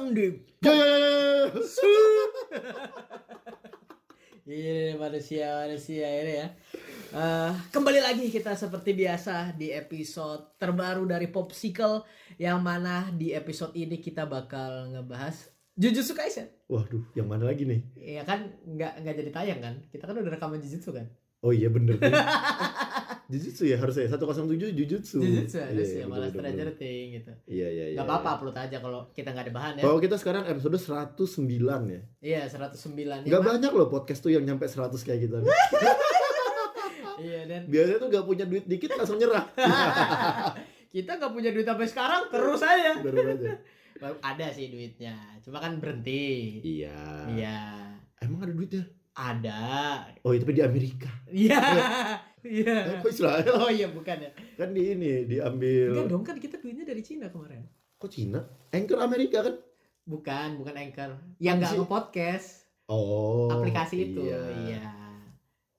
[0.00, 0.26] datang di
[0.60, 1.48] Ya, ya, ya, ya, ya.
[4.50, 6.48] ini manusia manusia ini ya.
[7.10, 12.04] Eh, kembali lagi kita seperti biasa di episode terbaru dari Popsicle
[12.36, 15.48] yang mana di episode ini kita bakal ngebahas
[15.80, 16.48] Jujutsu Kaisen.
[16.68, 17.80] Waduh, yang mana lagi nih?
[17.96, 19.74] Iya kan nggak nggak jadi tayang kan?
[19.88, 21.08] Kita kan udah rekaman Jujutsu kan?
[21.40, 22.12] Oh iya bener nih.
[23.30, 25.22] Jujutsu ya harusnya 107 Jujutsu.
[25.22, 26.68] Jujutsu Iya, harus iya, ya malah Stranger.
[26.74, 27.32] Things gitu.
[27.46, 27.98] Iya iya iya.
[28.02, 29.82] Gak apa-apa upload aja kalau kita nggak ada bahan ya.
[29.86, 31.46] Kalau kita sekarang episode 109
[31.94, 32.00] ya.
[32.18, 35.38] Iya 109 Gak banyak loh podcast tuh yang nyampe 100 kayak kita.
[37.20, 39.44] Iya dan Biasanya tuh gak punya duit dikit langsung nyerah.
[40.94, 42.96] kita nggak punya duit sampai sekarang terus aja.
[42.96, 43.60] Baru aja.
[44.24, 45.12] Ada sih duitnya,
[45.44, 46.64] cuma kan berhenti.
[46.64, 47.28] Iya.
[47.28, 47.60] Iya.
[48.24, 48.88] Emang ada duitnya?
[49.12, 49.60] Ada.
[50.24, 51.12] Oh itu di Amerika.
[51.28, 51.60] Iya.
[52.40, 52.76] Iya.
[53.04, 53.52] kok Israel?
[53.60, 54.30] Oh iya bukan ya.
[54.56, 55.92] Kan di ini diambil.
[55.92, 57.64] Enggak dong kan kita duitnya dari Cina kemarin.
[58.00, 58.40] Kok Cina?
[58.72, 59.54] Anchor Amerika kan?
[60.08, 61.10] Bukan, bukan Anchor.
[61.36, 61.80] Yang nggak Apa sih?
[61.84, 62.48] nge-podcast.
[62.90, 63.46] Oh.
[63.54, 64.26] aplikasi itu.
[64.26, 64.40] Iya.
[64.66, 64.82] Iya.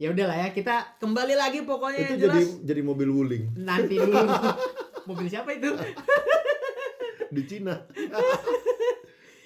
[0.01, 2.65] Ya udahlah ya, kita kembali lagi pokoknya Itu yang jadi jelas.
[2.65, 4.17] jadi mobil wuling Nanti dulu.
[5.11, 5.69] Mobil siapa itu?
[7.35, 7.73] di Cina.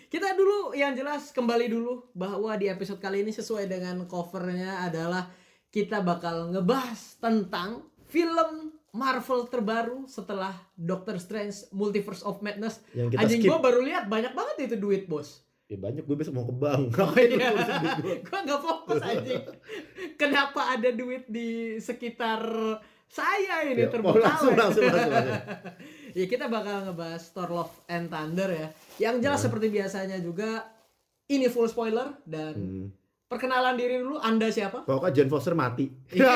[0.06, 5.28] Kita dulu yang jelas kembali dulu bahwa di episode kali ini sesuai dengan covernya adalah
[5.76, 12.80] kita bakal ngebahas tentang film Marvel terbaru setelah Doctor Strange Multiverse of Madness.
[12.96, 15.44] Yang kita Anjing gua baru lihat banyak banget itu duit, Bos.
[15.68, 16.96] Ya banyak gue besok mau ke bank.
[17.04, 17.52] Oh iya.
[18.24, 19.44] Gua nggak fokus anjing.
[20.16, 22.40] Kenapa ada duit di sekitar
[23.06, 24.24] saya ini Ya, oh, terbengkalai?
[24.24, 25.44] langsung, langsung, langsung, langsung.
[26.18, 28.68] ya kita bakal ngebahas Thor Love and Thunder ya.
[29.02, 29.46] Yang jelas Hmm.
[29.52, 30.72] seperti biasanya juga
[31.28, 32.88] ini full spoiler dan Hmm.
[33.26, 34.86] Perkenalan diri dulu Anda siapa?
[34.86, 35.90] Pokoknya Jane Foster mati.
[36.14, 36.30] Iya.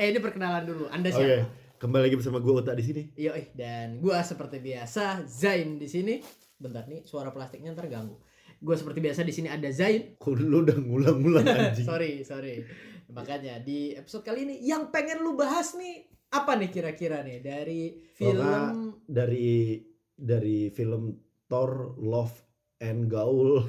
[0.00, 0.84] eh ini perkenalan dulu.
[0.90, 1.46] Anda siapa?
[1.78, 3.02] kembali lagi bersama gue Uta di sini.
[3.14, 6.18] Yoi, dan gua seperti biasa Zain di sini.
[6.58, 8.18] Bentar nih, suara plastiknya ntar ganggu.
[8.58, 10.18] Gua seperti biasa di sini ada Zain.
[10.18, 11.86] Kok lu udah ngulang-ngulang anjing?
[11.86, 12.66] sorry, sorry.
[13.14, 17.96] Makanya di episode kali ini yang pengen lu bahas nih apa nih kira-kira nih dari
[18.12, 19.80] film Pokoknya dari
[20.12, 21.14] dari film
[21.48, 22.47] Thor Love
[22.80, 23.64] and Gaul.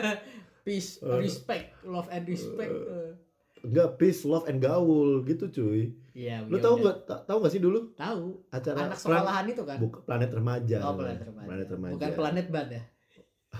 [0.66, 1.18] Peace, Eh.
[1.18, 2.68] Respect, Love and Respect.
[2.68, 3.12] eh.
[3.60, 5.90] Enggak Peace, Love and Gaul gitu cuy.
[6.12, 6.96] Iya, Lu tahu nggak?
[7.04, 8.42] ta- Tahu nggak sih dulu Tahu.
[8.48, 9.78] acara Anak sekolahan itu kan?
[9.78, 10.76] Bukan planet remaja.
[10.80, 11.46] Oh, planet remaja.
[11.46, 11.92] Planet remaja.
[11.94, 12.82] Bukan planet ban ya.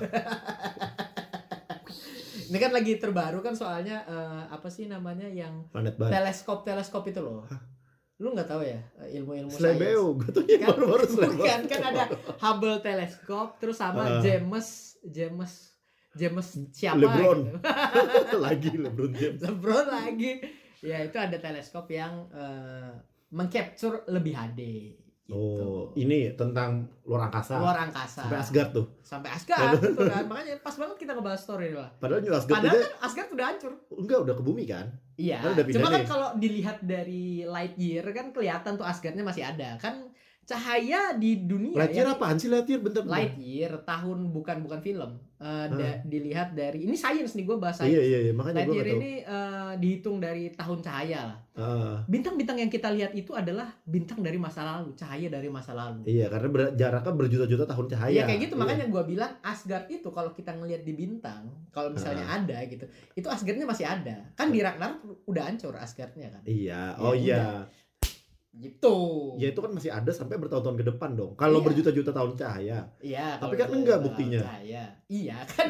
[2.48, 7.20] Ini kan lagi terbaru kan soalnya eh, apa sih namanya yang Planet teleskop teleskop itu
[7.20, 7.44] loh.
[8.18, 11.38] Lu nggak tahu ya eh, ilmu-ilmu Slebeo, gue tuh yang Kan- baru-baru Slebeo.
[11.42, 12.04] Bukan kan ada
[12.38, 14.20] Hubble teleskop terus sama Ah.
[14.20, 14.68] James
[15.02, 15.52] James
[16.12, 17.38] James siapa LeBron.
[17.46, 18.36] gitu.
[18.44, 19.38] Lagi LeBron James.
[19.38, 20.32] LeBron lagi.
[20.80, 22.90] Ya itu ada teleskop yang eh,
[23.30, 24.60] mengcapture lebih HD
[25.28, 25.60] gitu.
[25.60, 27.60] Oh, ini tentang luar angkasa.
[27.60, 28.24] Luar angkasa.
[28.24, 28.86] Sampai Asgard tuh.
[29.04, 30.24] Sampai Asgard gitu kan.
[30.24, 31.92] Makanya pas banget kita ngebahas story lah.
[32.00, 33.72] Padahal New Asgard Padahal kan Asgard udah hancur.
[33.92, 34.86] enggak udah ke bumi kan?
[35.20, 35.44] Iya.
[35.44, 39.76] Udah Cuma kan kalau dilihat dari light year kan kelihatan tuh Asgardnya masih ada.
[39.76, 40.07] Kan
[40.48, 42.16] cahaya di dunia Lightyear ya.
[42.16, 43.14] apaan sih Lightyear bentar bentar.
[43.14, 45.20] Light year tahun bukan bukan film.
[45.38, 45.96] Eh, da- Ah.
[46.02, 48.00] dilihat dari ini sains nih gue bahas Iya sains.
[48.02, 51.38] iya iya makanya Light gue year ini eh, dihitung dari tahun cahaya lah.
[51.54, 56.02] Ah, Bintang-bintang yang kita lihat itu adalah bintang dari masa lalu, cahaya dari masa lalu.
[56.06, 58.14] iya karena ber- jaraknya berjuta-juta tahun cahaya.
[58.14, 58.62] Iya kayak gitu Iya.
[58.64, 62.40] makanya gua bilang Asgard itu kalau kita ngelihat di bintang, kalau misalnya Ah.
[62.40, 64.16] ada gitu, itu Asgardnya masih ada.
[64.32, 66.42] Kan di Ragnarok udah hancur Asgardnya kan.
[66.42, 67.68] Iya, Ya oh udah.
[68.58, 68.96] Gitu.
[69.38, 71.32] Ya itu kan masih ada sampai bertahun-tahun ke depan dong.
[71.38, 71.66] Kalau Iya.
[71.70, 72.78] berjuta-juta tahun cahaya.
[72.98, 73.38] Iya.
[73.38, 74.42] Tapi kan enggak buktinya.
[74.42, 74.84] Cahaya.
[75.06, 75.66] Iya kan.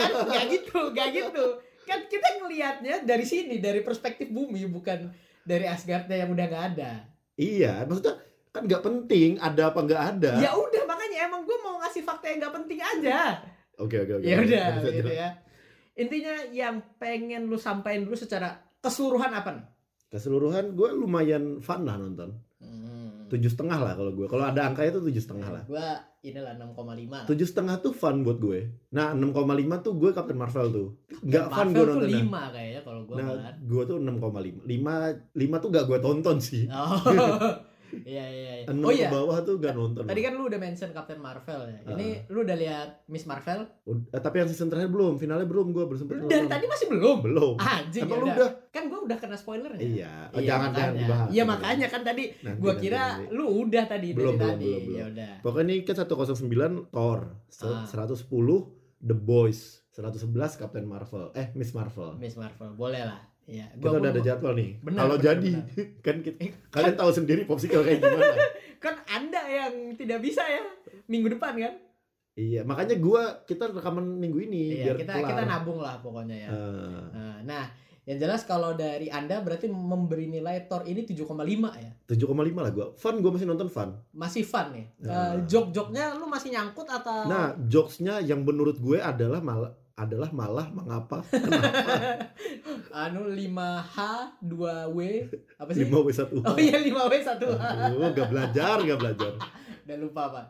[0.00, 1.44] kan nggak gitu, nggak gitu.
[1.84, 5.12] Kan kita ngelihatnya dari sini, dari perspektif bumi, bukan
[5.44, 6.92] dari Asgardnya yang udah nggak ada.
[7.36, 8.16] Iya, maksudnya
[8.50, 10.32] kan nggak penting ada apa nggak ada.
[10.40, 13.38] Ya udah makanya emang gue mau ngasih fakta yang nggak penting aja.
[13.80, 14.24] Oke oke oke.
[14.28, 15.40] ya udah gitu ya
[16.00, 19.66] intinya yang pengen lu sampaikan dulu secara keseluruhan apa nih
[20.10, 22.34] Keseluruhan gue lumayan fun lah nonton.
[22.58, 23.30] hmm.
[23.30, 24.26] Tujuh setengah lah kalau gue.
[24.26, 25.62] Kalau ada angkanya tuh tujuh setengah lah.
[25.70, 28.74] gua inilah 6,5 Tujuh setengah tuh fun buat gue.
[28.90, 30.88] Nah 6,5 tuh gue Captain Marvel tuh.
[31.22, 32.22] Nggak fun gue tuh nontonnya.
[32.26, 34.66] 5 kayaknya kalau gua Nah malah gue tuh 6,5.
[34.66, 36.66] 5 5 tuh gak gue tonton sih.
[36.66, 36.98] oh
[38.02, 38.66] iya iya iya.
[38.66, 40.02] 6 oh iya bawah tuh gak nonton.
[40.02, 42.28] tadi kan lu udah mention Captain Marvel ya ini Ah.
[42.28, 43.66] lu udah lihat Miss Marvel
[44.08, 47.16] eh, tapi yang season terakhir belum, finalnya belum gue belum sempet dari tadi masih belum
[47.20, 47.54] Belum.
[47.56, 48.36] anjing Emang ya lu udah.
[48.36, 48.50] udah?
[48.68, 50.12] kan gua udah kena spoilernya Iya.
[50.28, 51.28] Oh, Iya, jangan jangan dibahas.
[51.28, 53.24] Iya makanya kan tadi Nanti, gua nanti, kira nanti.
[53.30, 54.94] lu udah tadi Belum, dari belum, tadi belum, belum.
[54.94, 56.46] ya udah Pokoknya ini kan 109
[56.88, 57.20] Thor,
[57.60, 57.84] Ah.
[57.84, 58.26] 110
[59.00, 59.60] The Boys,
[59.90, 62.14] 111 Captain Marvel, eh Miss Marvel.
[62.16, 63.20] Miss Marvel boleh lah
[63.50, 64.70] Kita gua udah pun- ada jadwal nih.
[64.78, 65.52] Benar, Kalau benar, jadi
[66.06, 66.38] kan kita,
[66.68, 68.34] kalian tahu sendiri popsicle kayak gimana.
[68.84, 70.62] kan Anda yang tidak bisa ya
[71.06, 71.74] minggu depan kan?
[72.32, 75.28] iya, makanya gua kita rekaman minggu ini Iya, biar kita kelar.
[75.28, 76.48] kita nabung lah pokoknya ya.
[76.48, 77.68] Ah, Nah,
[78.02, 81.36] yang jelas kalau dari Anda berarti memberi nilai Thor ini 7,5
[81.76, 81.92] ya.
[82.02, 82.86] 7,5 lah gua.
[82.94, 83.92] Fun gua masih nonton fun.
[84.10, 84.86] Masih fun nih.
[85.00, 85.36] Nah.
[85.36, 90.68] Eh, jok-joknya lu masih nyangkut atau Nah, jokesnya yang menurut gue adalah malah adalah malah
[90.70, 91.20] mengapa
[93.02, 93.96] anu 5H
[94.42, 94.98] 2W
[95.56, 95.84] apa sih?
[95.84, 97.44] 5W1 Oh iya 5W 1H.
[97.60, 99.32] Aduh, gak belajar, gak belajar.
[99.84, 100.44] Udah lupa, Pak.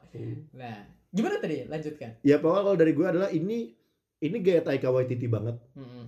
[0.53, 0.77] Nah,
[1.11, 1.65] gimana tadi?
[1.65, 2.11] Lanjutkan.
[2.23, 3.75] Ya pokoknya kalau dari gue adalah ini
[4.19, 5.57] ini gaya Taika Waititi banget.
[5.75, 6.05] Mm-mm.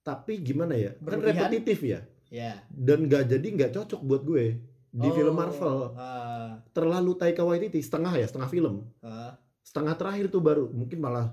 [0.00, 0.94] Tapi gimana ya?
[0.96, 1.36] Kan Berlebihan?
[1.46, 2.00] repetitif ya.
[2.30, 2.62] Ya.
[2.66, 4.44] Dan gak jadi nggak cocok buat gue
[4.90, 5.94] di Oh, film Marvel.
[5.94, 8.86] ah, Terlalu Taika Waititi setengah ya, setengah film.
[9.00, 11.30] ah, Setengah terakhir tuh baru mungkin malah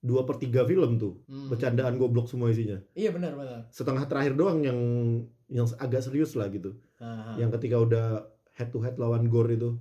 [0.00, 1.52] dua per tiga film tuh mm.
[1.52, 2.80] bercandaan goblok semua isinya.
[2.96, 3.68] Iya benar benar.
[3.68, 4.78] Setengah terakhir doang yang
[5.52, 6.72] yang agak serius lah gitu.
[6.96, 8.06] Ah, ah, Yang ketika udah
[8.56, 9.76] head to head lawan Gore itu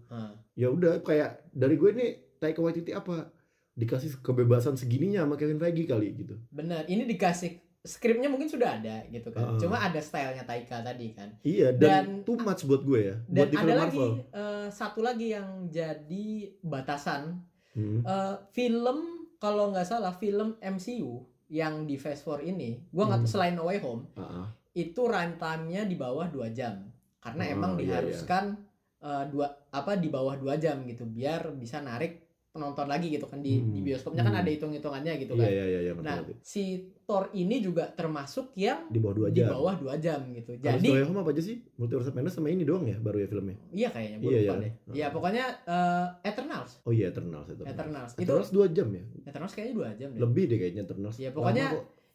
[0.60, 3.32] ya udah kayak dari gue nih Taika Waititi apa
[3.80, 6.36] dikasih kebebasan segininya sama Kevin Feige kali gitu.
[6.52, 6.84] Benar.
[6.92, 9.56] Ini dikasih skripnya mungkin sudah ada gitu kan.
[9.56, 9.60] Ah.
[9.60, 11.32] Cuma ada stylenya Taika tadi kan.
[11.48, 14.12] Iya dan, Dan- too much buat gue ya Dan buat di ada lagi Marvel.
[14.36, 16.28] eh, satu lagi yang jadi
[16.60, 17.40] batasan
[17.70, 18.02] Hmm.
[18.02, 23.32] Eh, film kalau nggak salah film MCU yang di Phase 4 ini, gua nggak Hmm.
[23.32, 24.48] selain No Way Home Ah, ah.
[24.72, 26.86] itu runtime-nya di bawah dua jam
[27.18, 28.54] karena Oh, emang iya, diharuskan
[29.00, 33.40] eh, dua apa di bawah dua jam gitu biar bisa narik penonton lagi gitu kan
[33.40, 33.70] di, Hmm.
[33.70, 34.42] di bioskopnya kan Hmm.
[34.42, 35.50] ada hitung-hitungannya gitu Iya kan.
[35.50, 36.64] iya iya iya ngerti, Nah si
[37.00, 39.50] Thor ini juga termasuk yang di bawah dua di jam.
[39.52, 40.52] bawah dua jam gitu.
[40.56, 41.58] Jadi Home apa aja sih?
[41.76, 43.58] Multiverse of Madness sama ini doang ya baru ya filmnya.
[43.72, 44.58] iya kayaknya gue Iya, lupa iya.
[44.60, 44.72] deh.
[44.74, 44.94] Hmm.
[44.94, 46.72] Ya pokoknya eh, Eternals.
[46.84, 47.70] Oh iya Eternals Eternals.
[47.72, 48.12] Eternals.
[48.14, 49.04] Itu Eternals dua jam ya.
[49.24, 50.20] Eternals kayaknya dua jam deh.
[50.20, 51.16] Lebih deh kayaknya Eternals.
[51.16, 51.66] Ya, pokoknya.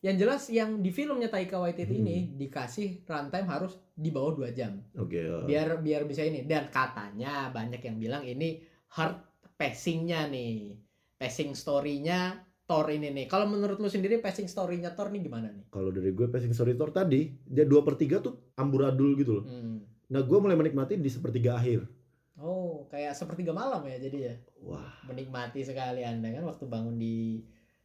[0.01, 2.05] Yang jelas yang di filmnya Taika Waititi Hmm.
[2.05, 4.77] ini dikasih runtime harus di bawah 2 jam.
[4.95, 5.17] Oke.
[5.17, 5.41] ya.
[5.43, 8.61] Biar biar bisa ini dan katanya banyak yang bilang ini
[8.91, 9.17] hard
[9.55, 10.75] pacingnya nih.
[11.15, 13.27] Pacing story-nya Thor ini nih.
[13.27, 15.69] Kalau menurut lu sendiri pacing story-nya Thor nih gimana nih?
[15.69, 19.45] Kalau dari gue passing story Thor tadi dia dua per tiga tuh amburadul gitu loh.
[19.45, 19.85] Hmm.
[20.07, 21.85] Nah gue mulai menikmati di sepertiga akhir.
[22.35, 24.35] Oh, kayak sepertiga malam ya jadi ya.
[24.61, 27.45] Wah Menikmati sekali Anda kan waktu bangun di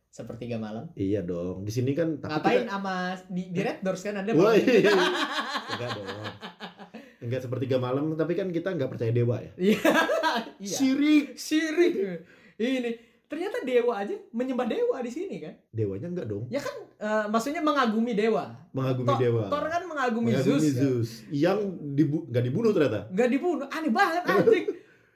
[0.10, 0.89] sepertiga malam.
[0.95, 1.62] iya dong.
[1.62, 2.95] Di sini kan tapi Ngapain kita- sama
[3.27, 4.63] di, di Red Doors kan Anda Wah, bangun?
[4.66, 4.92] iya.
[5.71, 6.07] Enggak dong.
[7.19, 9.51] Enggak sepertiga malam tapi kan kita nggak percaya dewa ya.
[9.56, 9.80] Iya.
[10.63, 10.75] Iya.
[10.75, 11.25] Sirik.
[11.35, 11.93] Syirik.
[12.55, 12.91] Ini
[13.29, 15.53] ternyata dewa aja menyembah dewa di sini kan?
[15.69, 16.49] Dewanya enggak dong.
[16.49, 18.49] Ya kan eh, maksudnya mengagumi dewa.
[18.73, 19.43] Mengagumi Thor, dewa.
[19.47, 20.63] Thor kan mengagumi, Mengagumi Zeus.
[20.73, 20.81] kan?
[20.81, 21.09] Zeus.
[21.29, 21.59] Yang
[21.93, 22.99] dibu nggak dibunuh ternyata.
[23.13, 23.67] Nggak dibunuh.
[23.69, 24.65] Aneh banget anjing.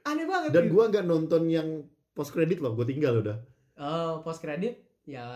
[0.04, 0.50] Aneh banget.
[0.54, 0.74] Dan gitu.
[0.77, 1.68] gua nggak nonton yang
[2.13, 2.77] post credit loh.
[2.77, 3.38] Gue tinggal udah.
[3.81, 5.27] Oh, post credit ya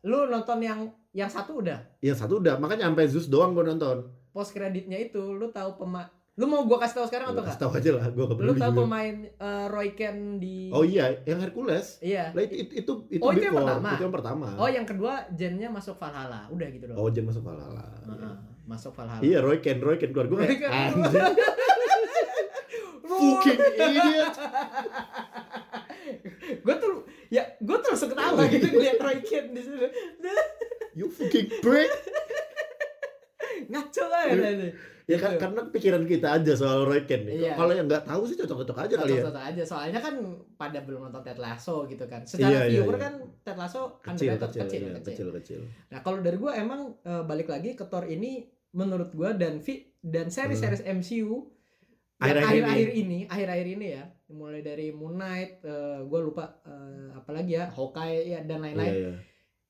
[0.00, 1.98] lu nonton yang yang satu udah.
[2.00, 2.56] Yang satu udah.
[2.56, 4.06] Makanya sampai Zeus doang gue nonton.
[4.30, 6.06] Post creditnya itu lu tahu pema
[6.40, 7.60] Lu mau gua kasih tahu sekarang atau Kasih enggak?
[7.60, 8.04] tahu aja lah.
[8.08, 8.80] Gue Lu tahu juga.
[8.80, 12.00] pemain eh, Roy Ken di Oh iya, yang Hercules.
[12.00, 12.32] Iya.
[12.32, 13.88] Lah itu itu itu, itu Oh, itu yang pertama?
[13.92, 14.46] Itu yang pertama.
[14.56, 16.48] Oh, yang kedua gennya masuk Valhalla.
[16.48, 16.96] Udah gitu doang.
[16.96, 17.84] Oh, Jen masuk Valhalla.
[18.02, 18.34] Heeh,
[18.64, 19.20] masuk Valhalla.
[19.20, 20.92] Iya, Roy Ken, Roy Ken keluar gue Roy Ken.
[23.02, 24.34] Fucking idiot.
[26.60, 26.92] gue tuh
[27.28, 29.76] ya gue terus ketawa gitu ngeliat Roy Ken di situ
[30.92, 31.90] You fucking prick.
[33.70, 34.68] ngaco banget ini
[35.10, 35.42] Ya kan Gitu.
[35.42, 37.34] karena pikiran kita aja soal Roy Ken nih.
[37.42, 37.52] Iya.
[37.58, 39.14] Kalau yang nggak tahu sih cocok-cocok aja kali ya.
[39.18, 40.14] Cocok-cocok aja soalnya kan
[40.54, 43.02] pada belum nonton Ted Lasso gitu kan secara Iya, iya, viewer iya.
[43.02, 43.12] kan
[43.42, 45.10] Ted Lasso Kecil, kecil, kecil, iya, kecil.
[45.10, 45.60] kecil, kecil.
[45.90, 49.82] nah kalau dari gue emang eh, balik lagi ke Thor ini menurut gue dan vi
[49.98, 51.42] dan seri-series MCU
[52.20, 55.64] yang Akhir-akhir ini akhir-akhir ini ya mulai dari Moon Knight
[56.04, 59.12] gue lupa eh, apalagi ya Hawkeye ya dan Iya, lain-lain iya.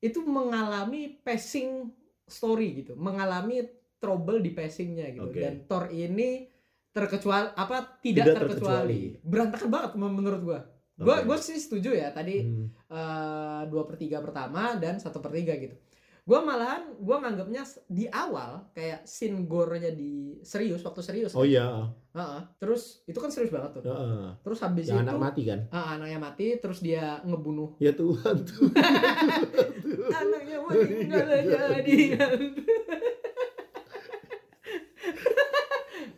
[0.02, 1.88] itu mengalami pacing
[2.26, 3.64] story gitu, mengalami
[4.00, 5.28] trouble di pacingnya gitu.
[5.28, 5.38] Oke.
[5.38, 6.48] Dan Thor ini
[6.90, 9.14] terkecuali apa tidak, Tidak terkecuali.
[9.20, 10.60] berantakan banget men- menurut gua.
[10.96, 11.26] Gua Oke.
[11.26, 12.66] gua sih setuju ya tadi Hmm.
[12.86, 15.76] eh, dua per tiga pertama dan satu per tiga gitu.
[16.22, 21.32] Gua malahan gua nganggapnya di awal kayak scene gore-nya di serius waktu serius.
[21.32, 21.48] Oh kan.
[21.48, 21.66] iya.
[22.10, 22.40] Heeh.
[22.58, 23.82] Terus itu kan serius banget tuh.
[23.84, 24.34] Heeh.
[24.40, 25.60] Terus habis Yang itu anak mati kan?
[25.70, 28.66] ah, anaknya mati terus dia ngebunuh Ya Tuhan tuh.
[30.20, 31.26] anaknya meninggal
[31.72, 31.96] jadi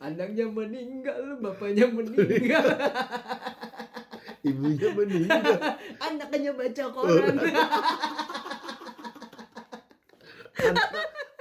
[0.02, 2.66] anaknya meninggal bapaknya meninggal
[4.42, 5.54] Ibunya meninggal.
[6.02, 7.38] anaknya baca koran
[10.54, 10.90] Anak,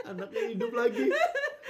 [0.03, 1.05] anaknya hidup lagi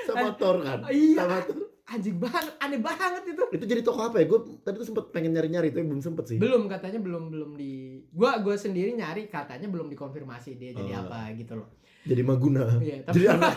[0.04, 0.84] sama Thor kan?
[0.88, 1.20] Iya.
[1.20, 1.58] Sama Thor.
[1.86, 4.26] anjing banget aneh banget itu Itu jadi tokoh apa ya?
[4.26, 6.38] Gue tadi tuh sempet pengen nyari-nyari tapi belum sempet sih.
[6.38, 7.72] belum katanya belum belum di
[8.10, 11.04] gua gua sendiri nyari katanya belum dikonfirmasi dia jadi Oh.
[11.06, 11.68] apa gitu loh
[12.02, 12.64] Jadi Maguna.
[12.78, 13.52] iya tapi Jadi anak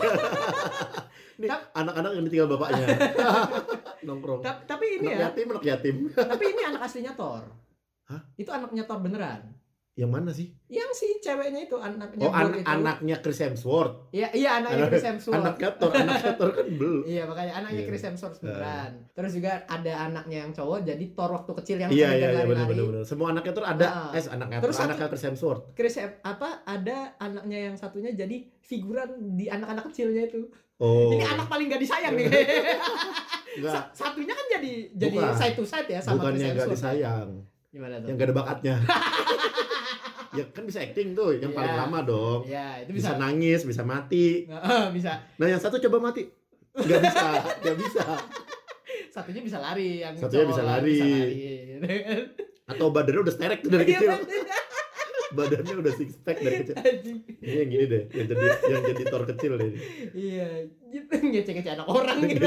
[1.73, 2.85] Anak-anak yang ditinggal bapaknya.
[4.03, 4.39] Nongkrong.
[4.39, 5.95] ta- tapi ini Anak ya yatim, anak yatim.
[6.13, 7.43] tapi ini anak aslinya Thor
[8.05, 8.21] Hah?
[8.35, 9.41] itu anaknya Thor beneran
[9.95, 10.51] Yang mana sih?
[10.67, 14.11] yang si ceweknya itu anaknya Oh, an- itu anaknya Chris Hemsworth.
[14.11, 17.01] iya iya anaknya Anak- Chris Hemsworth Anaknya Thor, anaknya Thor kan belum.
[17.07, 17.87] Iya makanya anaknya Iya.
[17.87, 18.91] Chris Hemsworth beneran.
[19.09, 22.65] Terus juga ada anaknya yang cowok jadi Thor waktu kecil yang Iya iya iya benar
[22.67, 23.01] benar.
[23.01, 24.11] Semua anaknya Thor ada Ah.
[24.11, 25.63] eh anaknya Terus Thor, satu- anaknya Chris Hemsworth.
[25.73, 30.45] Chris apa ada anaknya yang satunya jadi figuran di anak-anak kecilnya itu.
[30.77, 31.07] Oh.
[31.09, 32.27] Ini anak paling gak disayang nih.
[33.55, 35.31] Enggak, Sa- satunya kan jadi jadi Bukan.
[35.33, 36.75] side to side ya sama bukannya Hemsworth.
[36.75, 37.29] disayang,
[37.69, 38.07] Gimana tuh?
[38.07, 38.75] yang gak ada bakatnya.
[40.37, 41.57] ya kan bisa acting tuh, yang Iya.
[41.57, 42.39] paling lama dong.
[42.43, 43.21] Ya, itu Bisa bisa.
[43.21, 44.43] nangis, bisa mati.
[44.45, 45.11] Nah, bisa.
[45.33, 46.27] Nah, yang satu coba mati.
[46.75, 48.03] Enggak bisa, enggak bisa.
[49.15, 50.91] Satunya bisa lari yang Satunya cowok bisa lari.
[50.91, 51.35] Bisa lari.
[52.67, 54.11] Atau badannya udah sterek tuh dari Iya, kecil.
[55.33, 56.75] Badannya udah six pack dari kecil.
[56.77, 57.17] Anjing.
[57.41, 59.71] Ini yang gini deh, yang jadi yang jadi Thor kecil deh.
[60.13, 60.47] Iya,
[60.93, 62.45] gitu ngecek-ngecek anak orang gitu.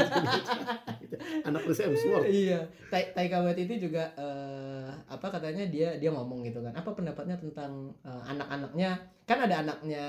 [1.43, 2.27] Anak Chris Hemsworth.
[2.29, 6.71] iya, Ta Taika Waititi juga eh, apa katanya dia dia ngomong gitu kan.
[6.71, 8.95] Apa pendapatnya tentang eh, anak-anaknya?
[9.27, 10.05] Kan ada anaknya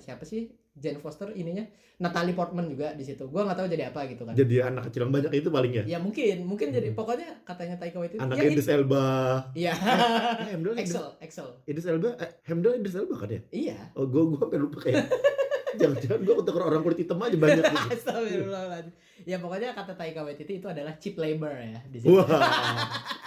[0.00, 0.48] siapa sih?
[0.76, 1.64] Jane Foster ininya
[1.96, 3.24] Natalie Portman juga di situ.
[3.32, 4.36] Gua nggak tahu jadi apa gitu kan.
[4.36, 5.84] Jadi anak kecil yang banyak itu paling ya.
[5.88, 6.98] Ya mungkin, mungkin jadi Hmm.
[7.00, 8.20] pokoknya katanya Taika Waititi.
[8.20, 9.06] Anak ya, Idris Elba.
[9.56, 9.72] Iya.
[10.76, 11.48] Eh, Excel, Excel.
[11.64, 13.40] Idris Elba, eh, Hemdal Idris Elba kan ya?
[13.48, 13.78] Iya.
[13.96, 15.08] Oh, gue gue sampai lupa kayak.
[15.80, 17.88] Jangan-jangan gue ketukar orang kulit hitam aja banyak gitu.
[17.96, 18.92] Astagfirullahaladzim.
[19.24, 22.12] Ya pokoknya kata Taika Waititi itu adalah cheap labor ya di situ.
[22.12, 22.28] Wah.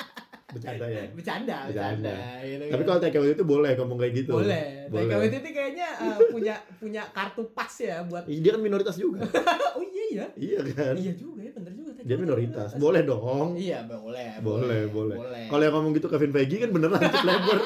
[0.50, 1.04] Bercanda ya.
[1.18, 2.10] Bercanda, Bercanda.
[2.10, 2.14] bercanda.
[2.42, 2.88] gitu Tapi kan.
[2.88, 4.32] kalau Waititi itu boleh ngomong kayak gitu.
[4.34, 4.66] boleh.
[4.88, 5.16] Boleh.
[5.16, 9.22] Waititi kayaknya uh, punya punya kartu pas ya buat Dia kan minoritas juga.
[9.78, 10.26] Oh iya iya.
[10.36, 10.94] iya kan?
[10.94, 11.90] Iya juga ya, bener juga.
[11.94, 12.70] Taika Dia minoritas.
[12.76, 13.48] Boleh dong.
[13.56, 14.30] Iya, boleh.
[14.40, 15.16] Boleh, boleh.
[15.16, 15.44] boleh.
[15.48, 17.60] Kalau yang ngomong gitu Kevin Feige kan beneran labor.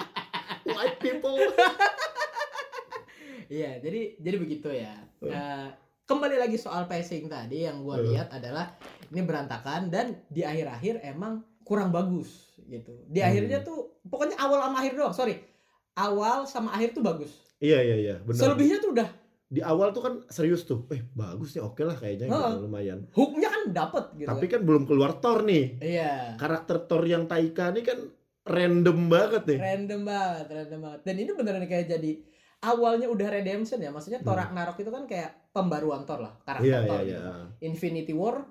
[0.70, 1.36] White people.
[3.44, 4.94] Iya, jadi jadi begitu ya.
[5.20, 5.68] Nah,
[6.04, 8.04] kembali lagi soal pacing tadi yang gua Oh.
[8.04, 8.72] lihat adalah
[9.06, 12.28] ini berantakan dan di akhir-akhir emang kurang bagus
[12.62, 12.92] gitu.
[13.06, 13.28] Di Hmm.
[13.28, 15.34] akhirnya tuh pokoknya awal sama akhir doang, sorry.
[15.94, 17.32] Awal sama akhir tuh bagus.
[17.56, 18.40] Iya iya iya, benar.
[18.44, 19.08] Selebihnya tuh udah
[19.46, 20.82] Di awal tuh kan serius tuh.
[20.88, 23.06] Eh, bagus nih, oke lah kayaknya gitu, lumayan.
[23.12, 24.26] hooknya kan dapet gitu.
[24.26, 25.78] Tapi kan belum keluar Thor nih.
[25.80, 26.34] iya.
[26.34, 27.98] Karakter Thor yang Taika nih kan
[28.42, 29.58] random banget nih.
[29.58, 31.00] Random banget, random banget.
[31.02, 32.12] Dan ini beneran kayak jadi
[32.62, 33.88] awalnya udah redemption ya.
[33.88, 34.42] Maksudnya Thor Hmm.
[34.42, 37.20] Ragnarok itu kan kayak pembaruan Thor lah, karakter Iya Thor iya gitu.
[37.22, 37.44] iya.
[37.62, 38.42] Infinity War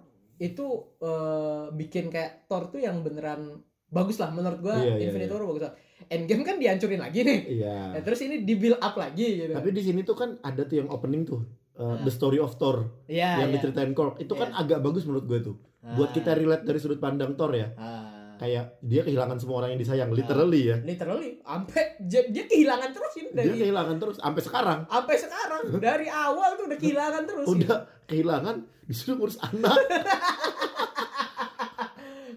[0.43, 0.65] itu
[1.00, 5.38] eh, bikin kayak Thor tuh yang beneran bagus lah menurut gua Iya, iya, Infinity iya.
[5.38, 5.73] War bagus lah.
[6.05, 7.39] Endgame kan dihancurin lagi nih.
[7.55, 7.75] Iya.
[7.95, 9.53] Nah, terus ini di build up lagi gitu.
[9.53, 11.41] Tapi di sini tuh kan ada tuh yang opening tuh.
[11.73, 11.97] uh, Ah.
[12.00, 13.57] The Story of Thor Iya, yang iya.
[13.57, 15.97] diceritain Korg itu kan agak bagus menurut gue tuh Ah.
[15.97, 18.12] buat kita relate dari sudut pandang Thor ya Ah.
[18.43, 20.77] Kayak dia kehilangan semua orang yang disayang literally ya.
[20.83, 24.79] literally sampai dia, dia kehilangan terus ini dia dari kehilangan terus sampai sekarang.
[24.91, 27.77] Sampai sekarang dari awal tuh udah kehilangan terus udah
[28.12, 29.79] kehilangan disuruh ngurus anak.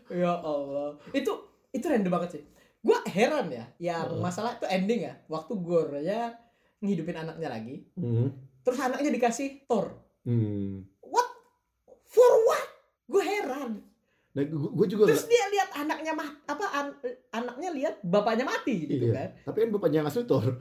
[0.06, 0.96] Ya Allah.
[1.10, 2.42] Itu itu random banget sih.
[2.78, 4.22] Gua heran ya yang Heeh.
[4.22, 6.30] masalah itu ending ya waktu Gore ya
[6.78, 7.84] ngidupin anaknya lagi.
[7.98, 8.30] Hmm.
[8.62, 9.98] terus anaknya dikasih Thor.
[10.22, 10.86] Hmm.
[11.02, 11.28] what?
[12.06, 12.66] For what?
[13.06, 13.85] Gue heran
[14.36, 16.98] Nah, gue juga terus dia lihat anaknya mah apa an-
[17.32, 19.12] anaknya lihat bapaknya mati gitu Iya.
[19.16, 19.28] kan.
[19.48, 20.44] tapi kan bapaknya asli Thor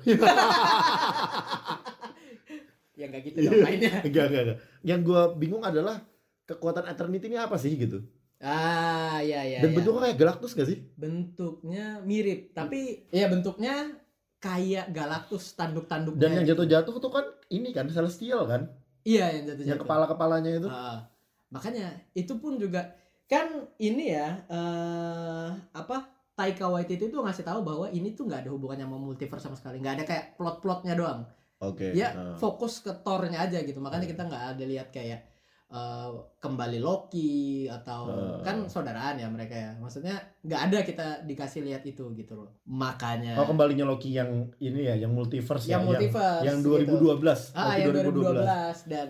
[2.95, 3.99] ya nggak gitu dong mainnya.
[4.07, 5.99] enggak enggak enggak yang gue bingung adalah
[6.45, 7.99] kekuatan eternity ini apa sih gitu?
[8.39, 9.75] Ah ya ya dan ya.
[9.75, 10.77] bentuknya kayak Galactus gak sih?
[10.95, 13.91] Bentuknya mirip tapi ya bentuknya
[14.37, 18.69] kayak Galactus tanduk-tanduknya dan yang jatuh-jatuh tuh kan ini kan Celestial kan?
[19.03, 20.67] Iya yang jatuh yang kepala-kepalanya itu.
[20.67, 21.09] Ah,
[21.49, 22.93] makanya itu pun juga
[23.25, 25.97] kan ini ya eh apa
[26.35, 29.79] Taika Waititi itu ngasih tahu bahwa ini tuh nggak ada hubungannya sama multiverse sama sekali
[29.79, 31.23] nggak ada kayak plot-plotnya doang
[31.57, 32.35] oke ya ah.
[32.35, 34.13] fokus ke Thor-nya aja gitu makanya Hmm.
[34.13, 35.19] kita nggak ada lihat kayak
[35.65, 38.43] eh, kembali Loki atau Hmm.
[38.45, 40.13] kan saudaraan ya mereka ya maksudnya
[40.43, 44.29] nggak ada kita dikasih lihat itu gitu loh makanya Oh kembalinya Loki yang
[44.61, 46.77] ini ya, yang multiverse yang ya, multiverse yang, gitu.
[46.77, 47.57] yang 2012.
[47.57, 49.07] ah Loki yang 2012 dan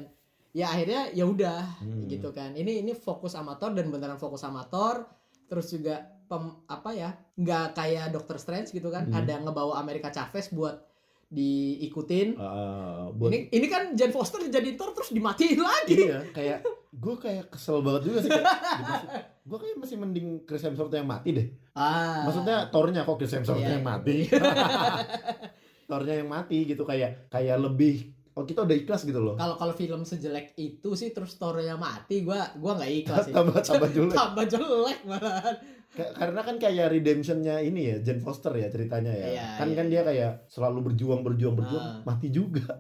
[0.56, 2.08] ya akhirnya ya udah Hmm.
[2.08, 2.56] gitu kan.
[2.56, 5.04] Ini ini fokus amator dan beneran fokus amator.
[5.46, 9.06] Terus juga pem, apa ya nggak kayak Doctor Strange gitu kan.
[9.06, 9.20] Hmm.
[9.20, 10.80] ada ngebawa Amerika Chavez buat
[11.28, 12.38] diikutin.
[12.38, 16.08] Ah, buat ini ini kan Jane Foster jadi Thor terus dimatiin lagi.
[16.08, 16.60] Iya kayak
[16.96, 18.32] gue kayak kesel banget juga sih
[19.46, 21.48] gue kayak masih mending Chris Hemsworth yang mati deh.
[21.76, 22.24] Ah.
[22.24, 23.76] Maksudnya Thornya kok Chris Hemsworth Iya.
[23.76, 24.26] yang mati?
[25.90, 29.72] Thornya yang mati gitu kayak kayak lebih oh kita udah ikhlas gitu loh Kalau kalau
[29.72, 33.34] film sejelek itu sih terus story-nya mati, gua gua nggak ikhlas sih.
[33.38, 35.56] tambah tambah jelek Tambah jelek malahan.
[35.88, 39.76] Ka- karena kan kayak redemptionnya ini ya Jane Foster ya ceritanya ya Iya, kan iya.
[39.78, 42.00] kan dia kayak selalu berjuang berjuang berjuang Ah.
[42.06, 42.68] mati juga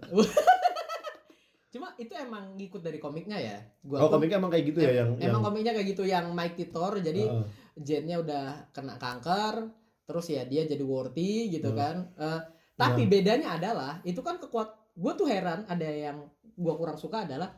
[1.70, 3.58] Cuma itu emang ngikut dari komiknya ya.
[3.82, 6.66] Gua oh komiknya emang kayak gitu ya yang emang yang komiknya kayak gitu yang Mighty
[6.66, 7.46] Thor jadi Heeh.
[7.78, 9.68] Jane-nya udah kena kanker
[10.06, 11.78] terus ya dia jadi worthy gitu Hmm.
[11.78, 12.40] kan Eh,
[12.76, 16.24] tapi bedanya adalah itu kan kekuat gue tuh heran ada yang
[16.54, 17.52] gue kurang suka adalah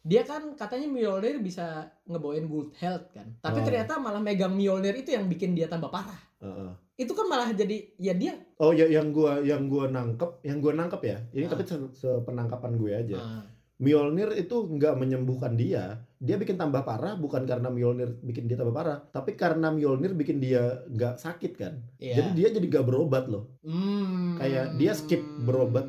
[0.00, 1.66] dia kan katanya Mjolnir bisa
[2.04, 3.64] ngebawain good health kan tapi Oh.
[3.64, 6.70] ternyata malah megang Mjolnir itu yang bikin dia tambah parah Heeh.
[6.96, 10.72] itu kan malah jadi ya dia oh ya yang gua yang gua nangkep yang gua
[10.72, 11.50] nangkep ya ini Ah.
[11.50, 13.42] tapi se- sepenangkapan gue aja Ah,
[13.76, 18.72] Mjolnir itu nggak menyembuhkan dia dia bikin tambah parah bukan karena Mjolnir bikin dia tambah
[18.72, 22.16] parah tapi karena Mjolnir bikin dia nggak sakit kan iya.
[22.16, 24.34] jadi dia jadi gak berobat loh Hmm.
[24.34, 25.86] kayak dia skip berobat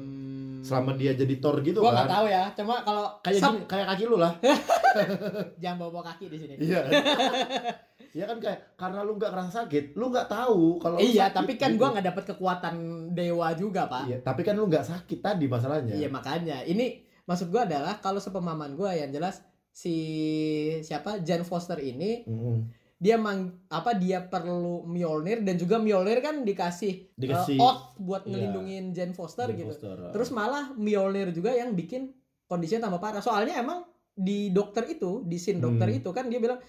[0.61, 4.03] selama dia jadi Thor gitu nggak kan tahu ya cuma kalau kayak gini, kayak kaki
[4.07, 4.33] lu lah
[5.61, 6.81] jangan bawa bawa kaki di sini iya?
[8.09, 11.53] Iya kan kayak karena lu nggak ngerasa sakit, lu nggak tahu kalau iya sakit, tapi
[11.61, 11.77] kan gitu.
[11.77, 12.75] gua nggak dapat kekuatan
[13.13, 15.93] dewa juga pak Iya, tapi kan lu nggak sakit tadi masalahnya.
[15.93, 19.93] Iya makanya ini maksud gua adalah kalau sepemahaman gua yang jelas si
[20.81, 22.78] siapa Jane Foster ini Mm-mm.
[22.99, 28.27] Dia mang apa dia perlu Mjolnir dan juga Mjolnir kan dikasih, Dikasih eh, oath buat
[28.27, 28.31] Iya.
[28.35, 29.71] ngelindungin Jane Foster Jane gitu.
[29.71, 30.11] Foster, ah.
[30.11, 32.11] Terus malah Mjolnir juga yang bikin
[32.43, 33.23] kondisinya tambah parah.
[33.23, 35.99] Soalnya emang di dokter itu, di scene dokter Hmm.
[36.03, 36.59] itu kan dia bilang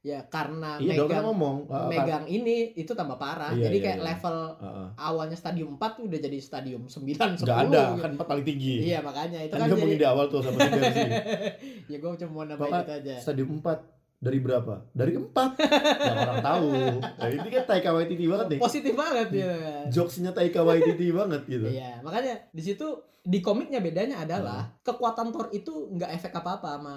[0.00, 3.50] ya karena iya megang ngomong ah, megang ini itu tambah parah.
[3.52, 4.06] Iya, Jadi iya, kayak iya.
[4.14, 4.88] level ah.
[4.96, 8.00] awalnya stadium 4 tuh udah jadi stadium 9 10 nggak ada gitu.
[8.00, 8.74] kan empat paling tinggi.
[8.86, 11.08] Iya makanya itu kan kan, dia jadi di awal tuh sama si Darcy.
[11.92, 13.14] ya gue cuma mau nambahin itu aja.
[13.18, 14.84] Stadium 4 dari berapa?
[14.92, 15.50] Dari empat.
[15.96, 16.68] Yang orang tahu.
[17.00, 18.60] Nah, ini kan Taika Waititi banget nih.
[18.60, 19.52] Positif banget ya.
[19.88, 21.64] Jokesnya Taika Waititi banget gitu.
[21.64, 26.96] Iya, makanya di situ di komiknya bedanya adalah kekuatan Thor itu nggak efek apa-apa sama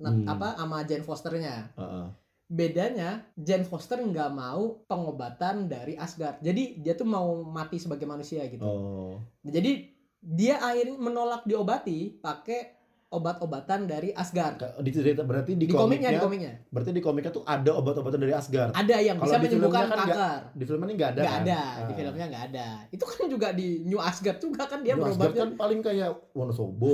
[0.00, 0.24] Hmm.
[0.28, 1.56] apa sama Jane Fosternya.
[1.76, 2.06] Ah, ah.
[2.50, 6.44] Bedanya Jane Foster nggak mau pengobatan dari Asgard.
[6.44, 8.64] Jadi dia tuh mau mati sebagai manusia gitu.
[8.64, 9.16] Oh.
[9.44, 12.79] Jadi dia akhirnya menolak diobati pakai
[13.10, 14.62] obat-obatan dari Asgard.
[14.78, 16.52] Di cerita berarti di, Di komiknya, komiknya, di komiknya.
[16.70, 18.70] berarti di komiknya tuh ada obat-obatan dari Asgard.
[18.70, 20.38] Ada yang Kalau bisa di filmnya menyembuhkan kan kanker.
[20.52, 21.42] Di film ini nggak ada Nggak kan?
[21.42, 21.96] ada, di Ah.
[21.96, 22.66] filmnya nggak ada.
[22.88, 26.10] Itu kan juga di New Asgard juga kan dia Di Asgard berobatnya kan paling kayak
[26.32, 26.88] Wonosobo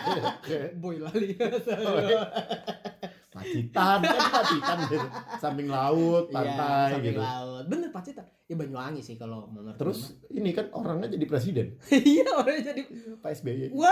[0.80, 1.36] boy lali.
[3.28, 5.06] Pacitan kan Pacitan gitu.
[5.36, 7.64] samping laut Iya, pantai samping gitu laut.
[7.66, 8.24] Bener Pacitan.
[8.44, 12.82] Ya Banyuwangi sih kalau menurut terus ini kan orangnya jadi presiden iya orangnya jadi
[13.18, 13.90] Pak SBY Wah.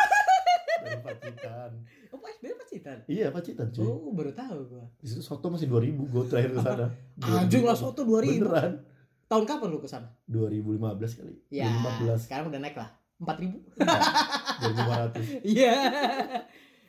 [0.99, 1.71] Pacitan
[2.09, 2.99] oh Pak SBY Pacitan.
[3.07, 4.85] iya Pacitan cuy Oh, baru tahu gua.
[4.97, 6.87] di situ soto masih 2000 gue terakhir ke sana
[7.39, 8.39] Anjing lah soto 2000.
[8.39, 8.73] beneran
[9.25, 10.13] Tahun kapan lu ke sana?
[10.27, 10.77] 2015
[11.17, 11.65] kali Ya,
[12.05, 12.91] 2014 sekarang udah naik lah.
[13.19, 13.55] 4000.
[13.81, 15.75] 2500 Iya.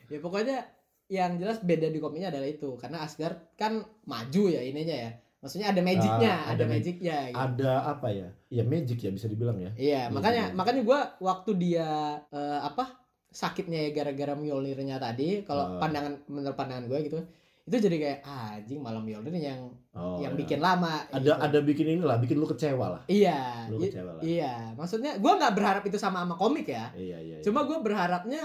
[0.06, 0.58] ya pokoknya
[1.06, 5.10] yang jelas beda di komiknya adalah itu karena Asgard kan maju ya ininya ya.
[5.38, 7.36] Maksudnya ada magicnya, Ah, ada, ada mag- magicnya gitu.
[7.38, 10.54] ada apa ya ya magic ya bisa dibilang ya Iya, makanya Iya.
[10.54, 11.88] makanya gua waktu dia
[12.26, 13.03] eh, apa
[13.34, 15.78] sakitnya ya gara-gara Mjolnirnya tadi, kalau Ah.
[15.82, 17.18] pandangan menurut pandangan gue gitu,
[17.64, 20.38] itu jadi kayak ah, anjing malam Mjolnir yang oh, yang ya.
[20.38, 21.02] bikin lama.
[21.10, 21.32] ada gitu.
[21.34, 24.70] ada bikin ini lah bikin lu kecewa lah Iya, lu kecewa lah iya.
[24.76, 26.92] Maksudnya gua nggak berharap itu sama sama komik ya.
[26.94, 27.42] iya iya iya.
[27.42, 28.44] Cuma gue berharapnya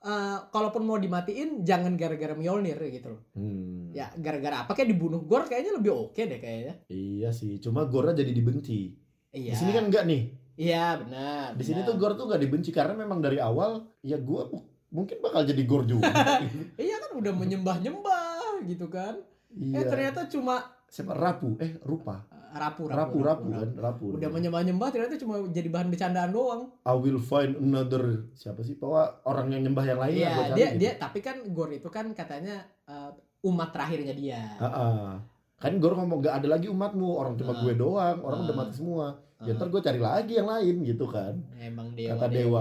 [0.00, 3.22] eh, kalaupun mau dimatiin jangan gara-gara Mjolnir gitu loh.
[3.36, 3.92] Hmm.
[3.92, 6.74] Ya gara-gara apa kayak dibunuh Gor kayaknya lebih oke deh kayaknya.
[6.88, 8.94] Iya sih, cuma Gora jadi dibenci.
[9.34, 9.52] Iya.
[9.52, 10.22] Di sini kan enggak nih.
[10.60, 11.56] Iya benar.
[11.56, 15.16] Di sini tuh Gor tuh enggak dibenci karena memang dari awal ya gua mu- mungkin
[15.18, 16.04] bakal jadi Gor juga.
[16.76, 19.16] Iya kan udah menyembah-nyembah gitu kan.
[19.50, 19.80] iya.
[19.80, 21.56] Eh ternyata cuma siapa Rapu?
[21.56, 22.28] Eh, Rupa.
[22.28, 24.04] eh, rapu Rapu, Rapu, kan, Rapu.
[24.12, 26.62] Udah menyembah-nyembah ternyata cuma jadi bahan bercandaan doang.
[26.82, 28.74] I will find another siapa sih?
[28.74, 30.78] Bahwa orang yang nyembah yang lain Iya, cari dia gitu.
[30.78, 33.10] dia tapi kan Gor itu kan katanya eh,
[33.42, 34.42] umat terakhirnya dia.
[34.56, 35.10] Ah, ah.
[35.56, 37.60] Kan Gor ngomong gak ada lagi umatmu, orang cuma Ah.
[37.60, 38.60] gue doang, orang udah Ah.
[38.60, 39.06] mati semua.
[39.40, 41.34] Ya ntar gue cari lagi yang lain gitu kan.
[41.56, 42.60] Emang dewa Kata dewa.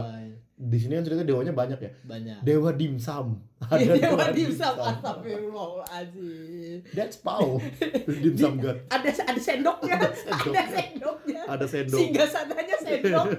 [0.56, 1.92] Di sini kan cerita dewanya banyak ya.
[2.04, 2.38] banyak.
[2.42, 3.38] Dewa dimsum.
[3.70, 6.78] Iya, dewa dimsum astagfirullahaladzim.
[6.89, 7.58] That's Pau.
[8.24, 8.78] dimsum god.
[8.88, 9.98] Ada ada sendoknya.
[10.10, 10.52] Sendok.
[10.52, 11.42] ada sendoknya.
[11.48, 12.00] Ada sendok.
[12.00, 13.26] Singgah sananya sendok.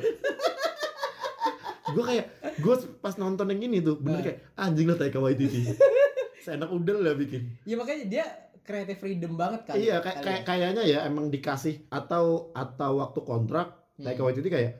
[1.90, 2.26] gue kayak
[2.56, 4.22] gue pas nonton yang ini tuh bener Nah.
[4.22, 5.74] kayak anjing lah Taika Waititi
[6.38, 8.24] seenak udel lah bikin ya makanya dia
[8.62, 9.74] creative freedom banget kan.
[9.74, 10.46] iya kayak kali kayak ya.
[10.46, 14.26] kayaknya ya emang dikasih atau atau waktu kontrak Taika Hmm.
[14.26, 14.72] Waititi kayak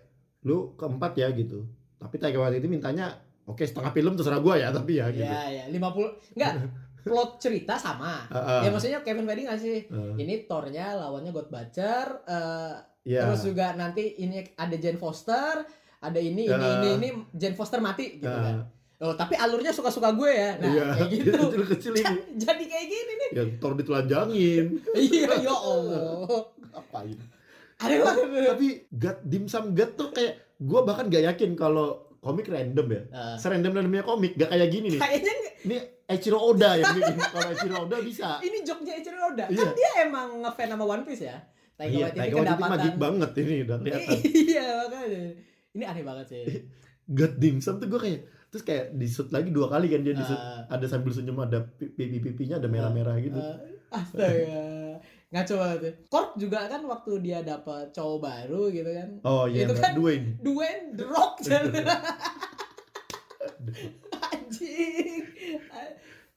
[0.43, 3.13] lu keempat ya gitu tapi Taika Waititi mintanya
[3.45, 6.53] oke setengah film terserah gue ya tapi ya gitu Iya, ya, 50 enggak
[7.01, 8.29] plot cerita sama.
[8.29, 8.61] Ah, ah.
[8.61, 13.73] Ya maksudnya Kevin Feige ngasih Ah, ini Thor-nya lawannya God Butcher, eh, iya terus juga
[13.73, 15.65] nanti ini ada Jane Foster,
[15.99, 16.77] ada ini ini Ah.
[16.77, 18.45] ini ini Jane Foster mati gitu Ah.
[18.45, 18.57] kan
[19.01, 20.51] oh tapi alurnya suka-suka gue ya.
[20.61, 21.31] Nah iya kayak gitu.
[21.33, 22.17] kecil-kecil ini.
[22.45, 23.31] Jadi kayak gini nih.
[23.33, 24.65] Yang Thor ditelanjangin.
[25.11, 26.41] Iya ya Allah.
[26.71, 27.19] Ngapain?
[27.81, 32.87] Ada banget tapi God dimsum God tuh kayak gue bahkan gak yakin kalau komik random
[32.87, 33.03] ya.
[33.11, 33.37] Ah.
[33.41, 35.01] serandom randomnya komik gak kayak gini nih.
[35.01, 38.29] Kayaknya ini Eiichiro Oda yang bikin kalau Eiichiro Oda bisa.
[38.45, 39.45] Ini joknya Eiichiro Oda.
[39.49, 39.65] Iya.
[39.65, 41.39] kan dia emang ngefans sama One Piece ya?
[41.81, 42.69] Taika iya Waititi kedapatan.
[42.69, 44.19] magik banget ini udah kelihatan.
[44.21, 45.23] Iya makanya.
[45.71, 46.45] Ini aneh banget sih.
[47.09, 50.21] God dimsum tuh gue kayak terus kayak di shoot lagi dua kali kan dia di
[50.21, 50.67] shoot Ah.
[50.69, 53.39] ada sambil senyum ada pipi pipinya ada merah-merah gitu.
[53.39, 53.57] Eh,
[53.89, 54.99] astaga.
[55.31, 55.93] Ngaco banget ya.
[56.09, 59.09] Kork juga kan waktu dia dapat cowok baru gitu kan.
[59.23, 61.39] Oh iya itu kan- Dwayne Dwayne The Rock.
[64.11, 65.23] Anjing.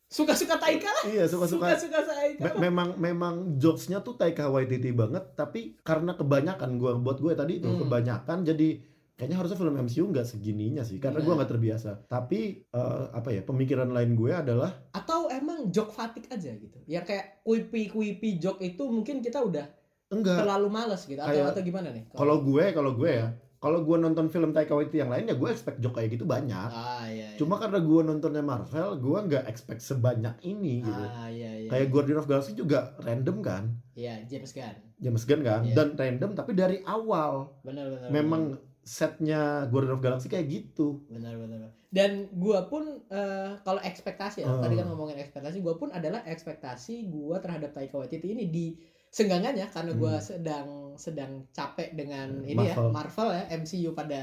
[0.06, 1.04] Suka-suka Taika lah.
[1.10, 1.74] Iya suka-suka.
[1.74, 2.42] Suka-suka Taika.
[2.46, 5.34] Me- memang memang jokesnya tuh Taika Waititi banget.
[5.34, 7.82] Tapi karena kebanyakan gua buat gue tadi itu Hmm.
[7.82, 8.78] kebanyakan jadi
[9.14, 11.38] kayaknya harusnya film MCU nggak segininya sih karena gua Nah.
[11.40, 11.92] nggak terbiasa.
[12.04, 16.82] Tapi eh, apa ya pemikiran lain gue adalah atau emang joke fatigue aja gitu.
[16.86, 19.70] Ya kayak kuipi kuipi joke itu mungkin kita udah
[20.10, 20.38] enggak.
[20.40, 22.04] terlalu males gitu atau Kayak- atau gimana nih?
[22.10, 25.48] kalau gue kalau gue ya kalau gue nonton film Taika Waititi yang lain ya gue
[25.48, 26.68] expect joke kayak gitu banyak.
[26.68, 27.38] Ah iya, iya.
[27.38, 31.04] cuma karena gue nontonnya Marvel gue nggak expect sebanyak ini gitu.
[31.08, 31.70] Ah iya iya.
[31.70, 33.64] Kayak Guardian of Galaxy juga random kan?
[33.94, 34.76] Iya James Gunn.
[35.00, 35.62] James Gunn kan?
[35.64, 35.76] Iya.
[35.76, 37.56] dan random tapi dari awal.
[37.62, 38.42] Benar benar memang
[38.84, 44.50] setnya Guardian of Galaxy kayak gitu benar benar dan gua pun eh, kalau ekspektasi ya
[44.50, 44.60] Hmm.
[44.60, 48.76] tadi kan ngomongin ekspektasi gua pun adalah ekspektasi gua terhadap Taika Waititi ini di
[49.08, 50.26] senggangannya karena gua Hmm.
[50.26, 52.92] sedang sedang capek dengan Hmm, ini ya Marvel.
[52.92, 54.22] Marvel ya MCU pada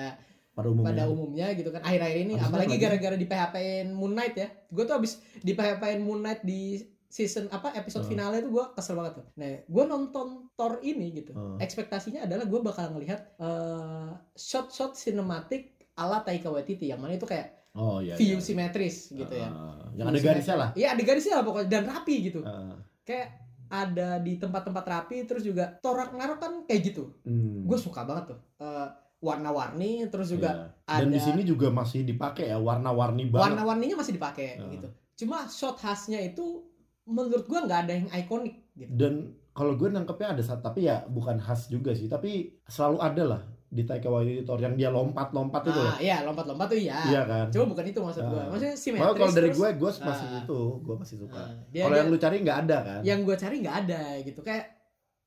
[0.50, 2.84] pada umumnya pada umumnya gitu kan akhir-akhir ini Abis apalagi apa lagi?
[2.84, 7.50] gara-gara di PHP-in Moon Knight ya gue tuh abis di PHP-in Moon Knight di season
[7.50, 8.12] apa episode Hmm.
[8.14, 11.58] finalnya tuh gue kesel banget tuh nah gue nonton Thor ini gitu Hmm.
[11.58, 17.50] ekspektasinya adalah gue bakal ngelihat eh, shot-shot sinematik ala Taika Waititi yang mana itu kayak
[17.72, 18.40] oh iya view iya.
[18.40, 22.14] simetris gitu ya Ah, yang ada garisnya lah iya ada garisnya lah pokoknya dan rapi
[22.24, 23.28] gitu Ah, kayak
[23.68, 28.30] ada di tempat-tempat rapi terus juga torak narok kan kayak gitu hmm, gue suka banget
[28.30, 28.88] tuh Eh,
[29.20, 30.96] warna-warni terus juga iya.
[30.96, 34.70] dan ada di sini juga masih dipakai ya warna-warni banget warna-warninya masih dipakai Ah.
[34.70, 36.64] gitu cuma shot khasnya itu
[37.10, 38.90] menurut gua nggak ada yang ikonik gitu.
[38.90, 39.14] Dan
[39.50, 43.42] kalau gue nangkepnya ada saat tapi ya bukan khas juga sih tapi selalu ada lah
[43.66, 45.90] di Taika Waititi yang dia lompat-lompat itu loh.
[45.90, 46.98] Ah iya lompat-lompat tuh iya.
[47.04, 47.46] Iya kan?
[47.50, 48.46] Cuma bukan itu maksud Ah.
[48.46, 50.40] maksudnya simetris Malah kalau dari gue gue masih Ah.
[50.40, 51.38] itu gue masih suka.
[51.38, 53.00] Ah, kalau yang lu cari nggak ada kan?
[53.02, 54.40] yang gua cari nggak ada gitu.
[54.40, 54.64] Kayak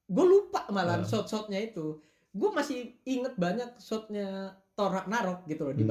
[0.05, 1.05] gue lupa malah Ah.
[1.05, 1.99] shot-shotnya itu.
[2.33, 5.83] Gue masih inget banyak shotnya Thor Ragnarok gitu loh Hmm.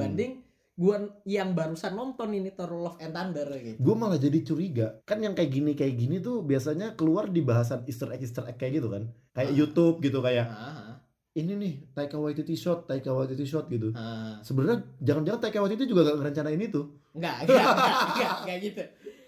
[0.75, 5.17] Gua yang barusan nonton ini Thor Love and Thunder gitu gue malah jadi curiga kan
[5.17, 8.73] yang kayak gini kayak gini tuh biasanya keluar di bahasan Easter egg Easter egg kayak
[8.75, 9.55] gitu kan kayak Ah.
[9.55, 10.97] YouTube gitu kayak ah,
[11.31, 14.41] ini nih Taika Waititi shot Taika Waititi shot gitu ah.
[14.41, 16.81] sebenarnya jangan-jangan Taika Waititi juga gak ngerencanain itu
[17.13, 18.83] Enggak, enggak, enggak, enggak, enggak gitu.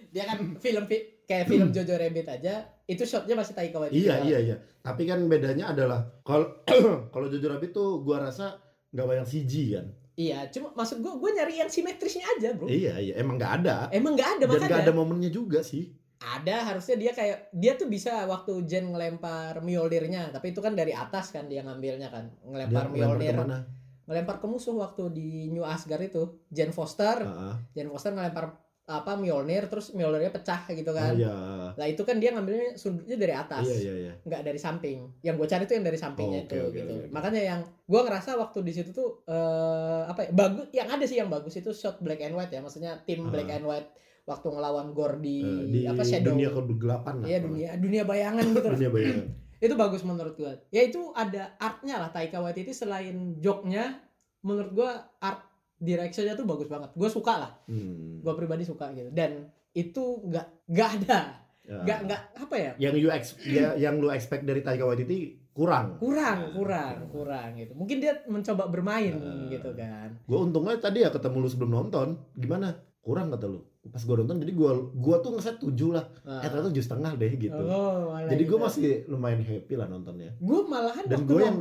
[0.10, 2.54] Dia kan film fi- kayak film Jojo Rabbit aja,
[2.84, 4.02] itu shotnya masih Taika Waititi.
[4.02, 6.66] iya iya iya tapi kan bedanya adalah kalau
[7.14, 8.58] kalau Jojo Rabbit tuh gue rasa
[8.90, 12.72] nggak banyak CG kan Iya, cuma maksud gua gua nyari yang simetrisnya aja, Bro.
[12.72, 14.70] iya iya emang nggak ada Emang nggak ada dan makanya.
[14.72, 19.60] nggak ada momennya juga sih Ada harusnya dia kayak dia tuh bisa waktu Jen ngelempar
[19.60, 22.32] Mjolnirnya, tapi itu kan dari atas kan dia ngambilnya kan.
[22.32, 23.60] dia Ngelempar lempar Mjolnir, ke mana
[24.06, 26.24] ngelempar ke musuh waktu di New Asgard itu.
[26.48, 31.14] Jen Foster, Ah, Jen Foster ngelempar apa Mjolnir terus Mjolnirnya pecah gitu kan.
[31.14, 31.34] iya
[31.74, 33.66] Lah itu kan dia ngambilnya sudutnya dari atas.
[33.66, 35.10] iya iya iya nggak dari samping.
[35.20, 36.86] Yang gue cari tuh yang dari sampingnya Oh, itu oke, gitu.
[36.86, 37.08] oke, oke.
[37.10, 40.66] Makanya yang gue ngerasa waktu di situ tuh eh apa ya bagus.
[40.70, 42.62] Yang ada sih yang bagus itu shot black and white ya.
[42.62, 43.32] Maksudnya tim Ah.
[43.32, 43.90] black and white
[44.24, 46.34] waktu ngelawan Gore di, Eh, di apa shadow.
[46.34, 48.70] dunia kegelapan lah Iya dunia dunia bayangan gitu.
[48.72, 49.26] dunia bayangan
[49.66, 50.54] itu bagus menurut gue.
[50.70, 53.98] Ya itu ada artnya lah Taika Waititi selain joknya
[54.42, 55.42] menurut gue art
[55.78, 56.90] directionnya tuh bagus banget.
[56.92, 57.52] Gue suka lah.
[57.66, 58.20] Hmm.
[58.20, 59.10] Gue pribadi suka gitu.
[59.10, 61.20] Dan itu nggak nggak ada
[61.62, 61.82] Ya.
[61.82, 65.98] nggak nggak apa ya yang you ex- ya, yang lu expect dari Taika Waititi kurang
[65.98, 69.50] kurang kurang kurang gitu mungkin dia mencoba bermain Nah.
[69.50, 72.70] gitu kan gue untungnya tadi ya ketemu lu sebelum nonton gimana
[73.02, 76.38] kurang kata lu pas gue nonton jadi gue gua tuh ngeset tujuh lah Nah.
[76.40, 78.62] eh ternyata tujuh setengah deh gitu oh, jadi gue gitu.
[78.62, 81.58] masih lumayan happy lah nontonnya gue malahan Dan waktu gua yang-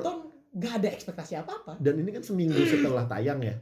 [0.54, 3.58] nonton gak ada ekspektasi apa apa dan ini kan seminggu setelah tayang ya.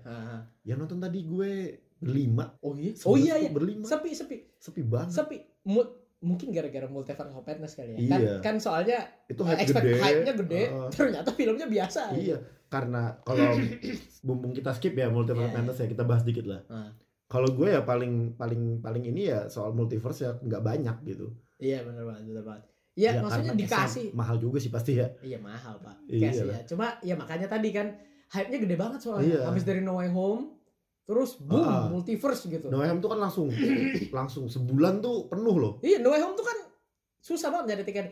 [0.62, 1.52] Yang nonton tadi gue
[1.96, 2.52] berlima.
[2.60, 2.92] Oh iya?
[3.08, 3.48] Oh iya iya.
[3.48, 3.88] berlima.
[3.88, 4.36] Sepi sepi.
[4.60, 5.16] Sepi banget.
[5.16, 5.40] Sepi.
[5.64, 7.98] Mu- mungkin gara-gara multiverse of madness kali ya.
[7.98, 8.08] Iya.
[8.08, 9.98] kan, kan soalnya itu hype expect gede.
[9.98, 10.88] hype-nya gede Heeh.
[10.94, 12.14] ternyata filmnya biasa.
[12.14, 12.38] Iya
[12.72, 13.52] karena kalau
[14.26, 15.56] bumbung kita skip ya multiverse Iya.
[15.60, 16.62] madness ya kita bahas dikit lah.
[16.70, 16.90] Ah.
[17.28, 21.32] kalau gue ya paling paling paling ini ya soal multiverse ya nggak banyak gitu.
[21.56, 25.38] Iya bener banget bener banget ya, maksudnya dikasih cashnya mahal juga sih pasti ya iya
[25.38, 26.54] mahal pak Iya lah.
[26.54, 27.96] ya cuma ya makanya tadi kan
[28.28, 29.28] hype-nya gede banget soalnya.
[29.28, 29.40] Iya.
[29.44, 30.56] Habis dari No Way Home,
[31.04, 31.84] terus boom, Ah.
[31.84, 32.72] multiverse gitu.
[32.72, 33.52] No Way Home tuh kan langsung
[34.18, 35.72] langsung sebulan tuh penuh loh.
[35.84, 36.56] Iya, No Way Home tuh kan
[37.20, 38.06] susah banget nyari tiket.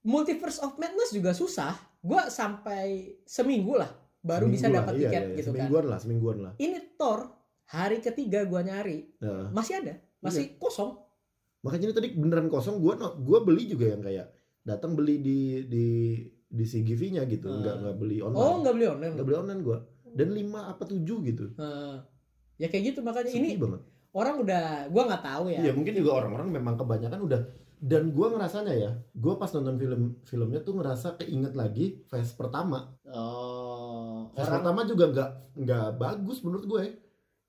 [0.00, 1.76] Multiverse of Madness juga susah.
[2.00, 5.56] Gua sampai seminggu lah baru bisa Seminggu lah, dapat iya, tiket iya, gitu kan.
[5.60, 6.52] semingguan lah, semingguan lah.
[6.56, 7.20] Ini Thor
[7.66, 10.96] hari ketiga gua nyari Nah, masih ada, masih kosong.
[11.60, 12.78] Makanya ini tadi beneran kosong.
[12.78, 14.28] Gua no- gua beli juga yang kayak
[14.60, 15.86] datang beli di di
[16.46, 17.56] di CGV-nya gitu, Ah.
[17.56, 18.42] nggak nggak beli online.
[18.42, 19.12] Oh, nggak beli online.
[19.14, 19.78] Nggak beli online gua.
[20.10, 21.44] Dan 5 apa 7 gitu.
[21.54, 22.02] Nah,
[22.56, 23.80] ya kayak gitu makanya Sepi ini banget.
[24.10, 25.58] orang udah gua nggak tahu ya.
[25.62, 27.40] Iya, mungkin juga orang-orang memang kebanyakan udah
[27.78, 32.90] dan gua ngerasanya ya, gua pas nonton film filmnya tuh ngerasa keinget lagi phase pertama.
[33.06, 36.84] Oh, Phase orang pertama juga nggak nggak bagus menurut gue.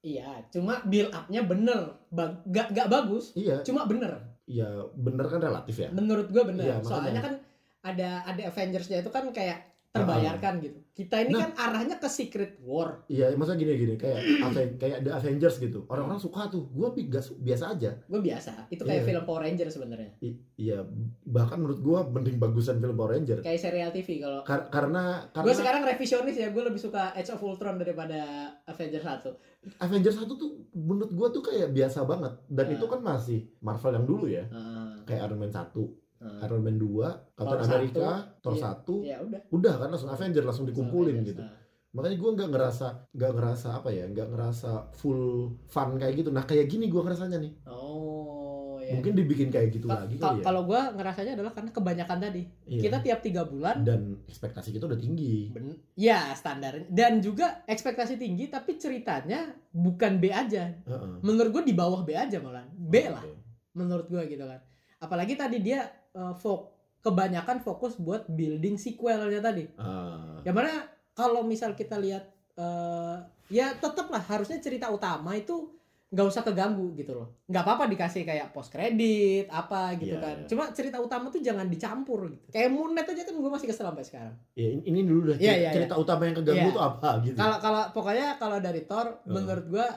[0.02, 4.20] Iya, cuma build up-nya bener, Ba- nggak nggak bagus, Iya, cuma bener.
[4.50, 5.90] iya bener kan relatif ya.
[5.94, 6.66] Menurut gua bener.
[6.68, 6.76] Iya.
[6.84, 7.34] Soalnya kan
[7.82, 10.80] ada ada Avengers-nya itu kan kayak terbayarkan gitu.
[10.92, 11.42] Kita ini Nah.
[11.42, 13.04] kan arahnya ke Secret War.
[13.08, 14.20] Iya, maksudnya gini gini kayak
[14.82, 15.84] kayak The Avengers gitu.
[15.86, 16.68] Orang-orang suka tuh.
[16.70, 17.92] Gua biasa aja.
[18.02, 18.68] Gue biasa.
[18.68, 19.08] Itu kayak Iya.
[19.10, 20.12] film Power Ranger sebenarnya.
[20.56, 20.88] Iya,
[21.26, 23.44] bahkan menurut gua mending bagusan film Power Ranger.
[23.44, 27.42] Kayak serial TV kalau Kar- karena karena sekarang revisionis ya, gue lebih suka Age of
[27.42, 28.20] Ultron daripada
[28.66, 29.36] Avengers 1.
[29.78, 32.74] Avengers 1 tuh menurut gua tuh kayak biasa banget dan Ah.
[32.74, 34.44] itu kan masih Marvel yang dulu ya.
[34.46, 35.04] Heeh.
[35.04, 35.84] Kayak Iron Man 1,
[36.22, 36.40] Heeh.
[36.44, 38.64] Iron Man 2, Captain Thor America, satu, Thor iya.
[38.64, 39.42] 1, Ya udah.
[39.50, 41.42] udah kan langsung Avengers langsung dikumpulin Avengers, gitu.
[41.42, 41.58] nah.
[41.92, 45.22] Makanya gua nggak ngerasa nggak ngerasa apa ya, nggak ngerasa full
[45.66, 46.30] fun kayak gitu.
[46.30, 47.52] Nah kayak gini gua ngerasanya nih.
[47.68, 48.96] Oh, ya.
[48.96, 50.44] Mungkin dibikin kayak gitu Ka- lagi ka- kali ya.
[50.46, 52.42] Kalau gue ngerasanya adalah karena kebanyakan tadi.
[52.66, 52.82] Iya.
[52.82, 55.52] Kita tiap tiga bulan, dan ekspektasi kita udah tinggi.
[55.52, 56.88] ben- ya standar.
[56.88, 60.72] Dan juga ekspektasi tinggi, tapi ceritanya bukan B aja.
[60.72, 61.14] Heeh.
[61.20, 62.64] Menurut gue di bawah B aja malah.
[62.72, 63.36] B lah, Oke.
[63.74, 64.64] menurut gue gitu kan.
[64.98, 65.82] Apalagi tadi dia
[66.12, 66.62] eh, fok
[67.00, 69.66] kebanyakan fokus buat building sequelnya tadi.
[69.76, 70.74] Ah, Yang mana
[71.12, 73.16] kalau misal kita lihat eh,
[73.50, 75.72] ya tetap lah harusnya cerita utama itu
[76.08, 80.36] nggak usah keganggu gitu loh nggak apa-apa dikasih kayak post kredit apa gitu Iya, kan
[80.38, 80.46] iya.
[80.46, 83.88] cuma cerita utama tuh jangan dicampur gitu kayak Moon Knight aja kan gue masih kesel
[83.88, 86.76] sampai sekarang ya ini, ini dulu dah Iya, iya, cerita utama yang keganggu Iya.
[86.76, 87.38] tuh apa gitu.
[87.38, 89.32] kalau kalau pokoknya kalau dari Thor Hmm.
[89.32, 89.88] menurut gue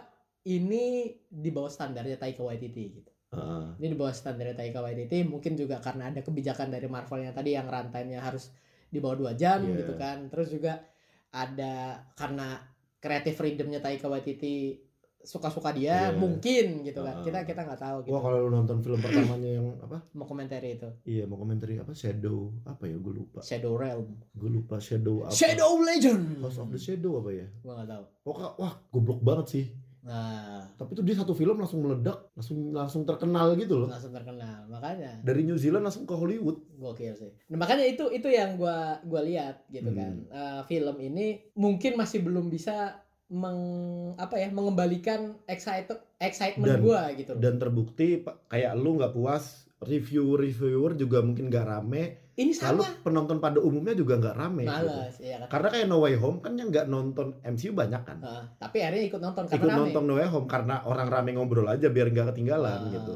[0.45, 0.85] ini
[1.25, 3.65] di bawah standarnya Taika Waititi gitu Heeh.
[3.79, 7.51] ini di bawah standarnya Taika Waititi mungkin juga karena ada kebijakan dari Marvel yang tadi
[7.53, 8.55] yang runtime-nya harus
[8.87, 9.81] di bawah dua jam Iya.
[9.81, 10.79] gitu kan terus juga
[11.29, 11.75] ada
[12.15, 12.63] karena
[12.97, 14.79] creative freedomnya Taika Waititi
[15.21, 16.21] suka-suka dia Iya.
[16.21, 19.73] mungkin gitu kan kita kita nggak tahu gitu Wah kalau lu nonton film pertamanya yang
[19.81, 20.05] apa?
[20.13, 23.41] mau komentari itu Iya mau komentari apa Shadow apa ya gue lupa.
[23.41, 25.33] Shadow Realm Gue lupa Shadow apa.
[25.33, 27.47] Shadow Legend House of the Shadow apa ya?
[27.59, 29.67] gua nggak tahu Pokoknya wah goblok banget sih.
[30.05, 30.44] nah
[30.75, 33.89] Tapi itu dia satu film langsung meledak, langsung langsung terkenal gitu loh.
[33.89, 36.59] langsung terkenal makanya Dari New Zealand langsung ke Hollywood.
[36.75, 39.97] gokil sih nah, makanya itu itu yang gua gua lihat gitu Hmm.
[39.97, 43.59] kan Eh, film ini mungkin masih belum bisa meng
[44.15, 47.41] apa ya mengembalikan excited excitement Dan- gua gitu loh.
[47.41, 52.03] Dan terbukti kayak lu nggak puas, review-reviewer juga mungkin nggak rame.
[52.35, 54.63] ini Lalu sama penonton pada umumnya juga nggak rame.
[54.63, 54.75] gitu.
[54.75, 58.19] malas ya kan Karena kayak No Way Home kan yang nggak nonton MCU banyak kan.
[58.19, 59.79] Heeh, tapi akhirnya ikut nonton karena Ikut rame.
[59.81, 63.13] nonton No Way Home karena orang rame ngobrol aja biar nggak ketinggalan Ah, gitu.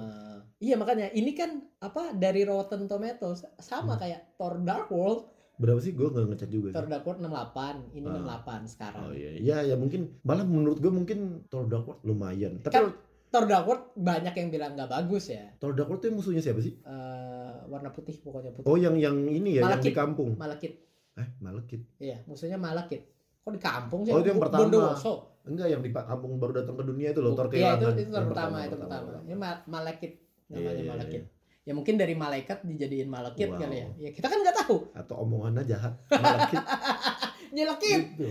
[0.59, 4.01] Iya makanya ini kan apa dari Rotten Tomatoes sama Hmm.
[4.01, 5.35] kayak Thor Dark World.
[5.55, 5.91] Berapa sih?
[5.91, 6.87] Gue nggak ngecek juga Thor.
[6.87, 8.15] Dark World 68, ini Ah.
[8.39, 9.03] 68 sekarang.
[9.03, 12.59] Oh iya, iya ya mungkin malah menurut gue mungkin Thor Dark World lumayan.
[12.61, 12.95] Tapi Kan-
[13.29, 15.53] Thor Dark World banyak yang bilang nggak bagus ya.
[15.57, 16.73] Thor Dark World tuh musuhnya siapa sih?
[16.75, 18.65] Eh, warna putih pokoknya putih.
[18.65, 20.33] Oh yang yang ini ya yang di kampung.
[20.35, 20.77] Malekith.
[21.15, 21.85] Eh Malekith.
[21.99, 23.05] Iya, musuhnya Malekith.
[23.39, 24.13] Kok di kampung sih?
[24.13, 24.65] Oh, itu yang pertama.
[24.65, 25.13] Bondowoso.
[25.45, 27.93] Enggak yang di kampung baru datang ke dunia itu loh Thor Iya, itu kehilangan.
[27.95, 29.09] itu Thor Yang pertama, itu pertama.
[29.19, 30.15] Ini Ma- Malekith
[30.49, 31.25] namanya Iya, iya, Malekith.
[31.63, 33.61] Ya mungkin dari malaikat dijadiin malekith Wow.
[33.61, 33.87] kali ya.
[33.99, 34.77] Ya kita kan nggak tahu.
[34.93, 35.93] Atau omongannya jahat.
[36.09, 36.65] Malekith.
[37.55, 38.01] Nyelekit.
[38.15, 38.29] gitu.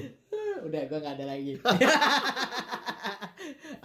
[0.64, 1.54] Udah gua nggak ada lagi.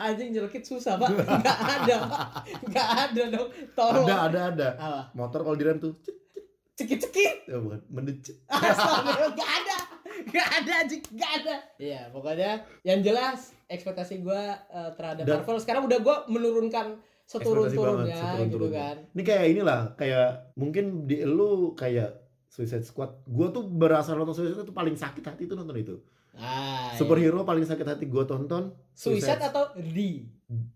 [0.02, 1.08] Anjing nyelekit susah pak.
[1.42, 2.26] Nggak ada pak.
[2.66, 3.48] Nggak ada dong.
[3.72, 4.06] Tolong.
[4.06, 4.68] Ada ada ada.
[4.74, 5.00] Apa?
[5.14, 6.16] Motor kalau direm tuh cek,
[6.74, 7.46] Cekit-cekit.
[7.46, 7.78] ya bukan.
[8.50, 9.76] Astagfirullah, Nggak ada.
[10.22, 11.02] Nggak ada anjing.
[11.10, 11.56] Nggak ada.
[11.78, 12.50] Iya pokoknya
[12.82, 18.68] yang jelas ekspektasi gua eh, terhadap Dan- Marvel sekarang udah gua menurunkan seturun-turunnya banget, gitu
[18.68, 18.96] kan.
[19.14, 22.18] Ini kayak inilah, kayak mungkin di lu kayak
[22.50, 23.24] Suicide Squad.
[23.24, 25.96] Gua tuh berasa nonton Suicide Squad tuh paling sakit hati itu nonton itu.
[26.32, 26.96] Ah, iya.
[26.96, 30.24] Superhero paling sakit hati gua tonton Suicide atau The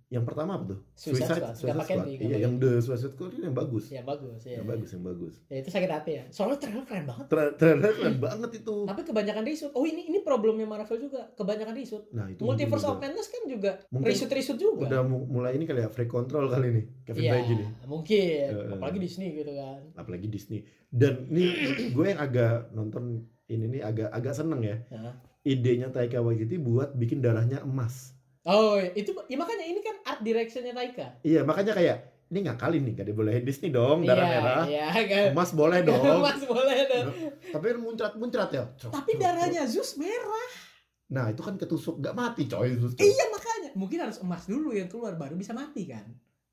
[0.08, 0.80] yang pertama apa tuh?
[0.94, 1.76] Suicide Squad.
[1.76, 2.06] Pakai Squad.
[2.06, 3.84] di, nggak Iya, pakai yang The Suicide Squad itu yang bagus.
[3.90, 4.56] Ya bagus ya.
[4.56, 5.34] Yang bagus, yang bagus.
[5.46, 6.24] Ya itu sakit hati ya.
[6.30, 7.26] Soalnya trailer keren banget.
[7.26, 8.76] Tra- Trailer keren banget itu.
[8.82, 9.72] Tapi kebanyakan reshoot.
[9.72, 11.28] Oh ini ini problemnya Marvel juga.
[11.34, 12.04] Kebanyakan reshoot.
[12.10, 14.84] Nah, itu Multiverse of Madness kan juga reshoot juga.
[14.86, 18.46] udah mu- mulai ini kali ya free control kali ini Kevin Iya, Feige nih mungkin.
[18.48, 19.80] Eh, Apalagi Disney gitu kan.
[19.94, 21.44] apalagi Disney dan ini
[21.96, 23.04] gue yang agak nonton
[23.46, 25.14] ini nih agak agak seneng ya Hah?
[25.46, 28.10] Idenya Taika Waititi buat bikin darahnya emas.
[28.42, 31.22] Oh, itu ya makanya ini kan art directionnya Taika.
[31.22, 34.64] Iya, makanya kayak ini ngakalin nih, gak dibolehin Disney dong, darah Iya, merah.
[34.66, 35.24] Iya, kan.
[35.30, 36.18] Emas boleh dong.
[36.18, 37.06] Mas boleh dong.
[37.54, 38.64] Tapi kan muncrat-muncrat ya.
[38.76, 40.46] Cok, Tapi cok, darahnya Zeus merah.
[40.50, 40.64] cok.
[41.06, 42.74] Nah, itu kan ketusuk gak mati coy.
[42.74, 43.06] Zeus, coy.
[43.06, 43.70] Iya makanya.
[43.78, 46.02] Mungkin harus emas dulu yang keluar baru bisa mati kan.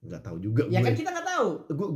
[0.04, 0.92] Nggak tahu juga Ya gue.
[0.92, 1.48] kan kita nggak tahu.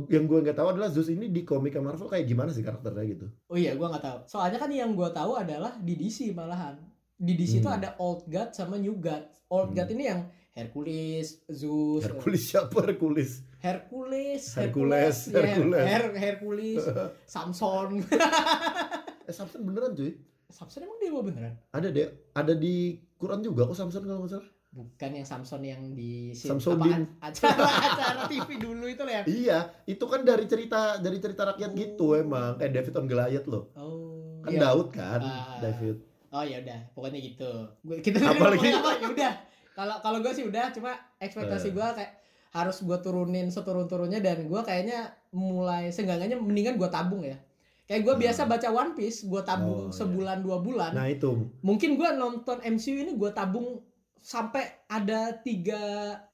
[0.08, 3.26] Yang gue nggak tahu adalah Zeus ini di komik Marvel kayak gimana sih karakternya gitu.
[3.46, 4.18] Oh iya, gua nggak tahu.
[4.24, 6.80] Soalnya kan yang gua tahu adalah di DC malahan.
[7.18, 7.76] Di DC itu Hmm.
[7.76, 9.26] ada Old God sama New God.
[9.48, 9.76] Old Hmm.
[9.76, 10.20] God ini yang
[10.52, 13.42] Hercules, Zeus, Hercules siapa Hercules?
[13.58, 15.82] Hercules, Hercules, ya, Hercules.
[15.84, 16.82] Her- Hercules,
[17.28, 18.02] Samson.
[19.22, 20.14] Eh Samson beneran cuy.
[20.48, 21.54] Samson emang dia beneran?
[21.68, 22.74] Ada deh, ada di
[23.14, 24.48] Quran juga kok Samson kalau nggak salah.
[24.68, 27.02] Bukan yang Samson yang di Samsudin.
[27.18, 29.22] apa, acara acara TV dulu itu lah ya.
[29.40, 32.16] Iya, itu kan dari cerita dari cerita rakyat gitu Oh.
[32.16, 33.64] emang kayak David on Goliath loh.
[33.74, 34.40] Oh.
[34.40, 34.60] Kan iya.
[34.62, 35.58] Daud kan, Ah.
[35.58, 35.96] David.
[36.30, 37.50] Oh ya udah, pokoknya gitu.
[37.80, 38.68] Gue kita Apa lagi?
[38.68, 39.32] apa ya udah.
[39.72, 41.72] Kalau kalau gue sih udah, cuma ekspektasi Eh.
[41.72, 42.12] gue kayak
[42.48, 47.36] harus gue turunin seturun-turunnya dan gue kayaknya mulai seenggaknya mendingan gue tabung ya.
[47.84, 48.22] Kayak gue Hmm.
[48.22, 49.94] biasa baca One Piece, gue tabung Oh, iya.
[49.94, 50.92] sebulan dua bulan.
[50.92, 53.80] Nah itu, Mungkin gue nonton MCU ini gue tabung
[54.18, 55.80] sampai ada tiga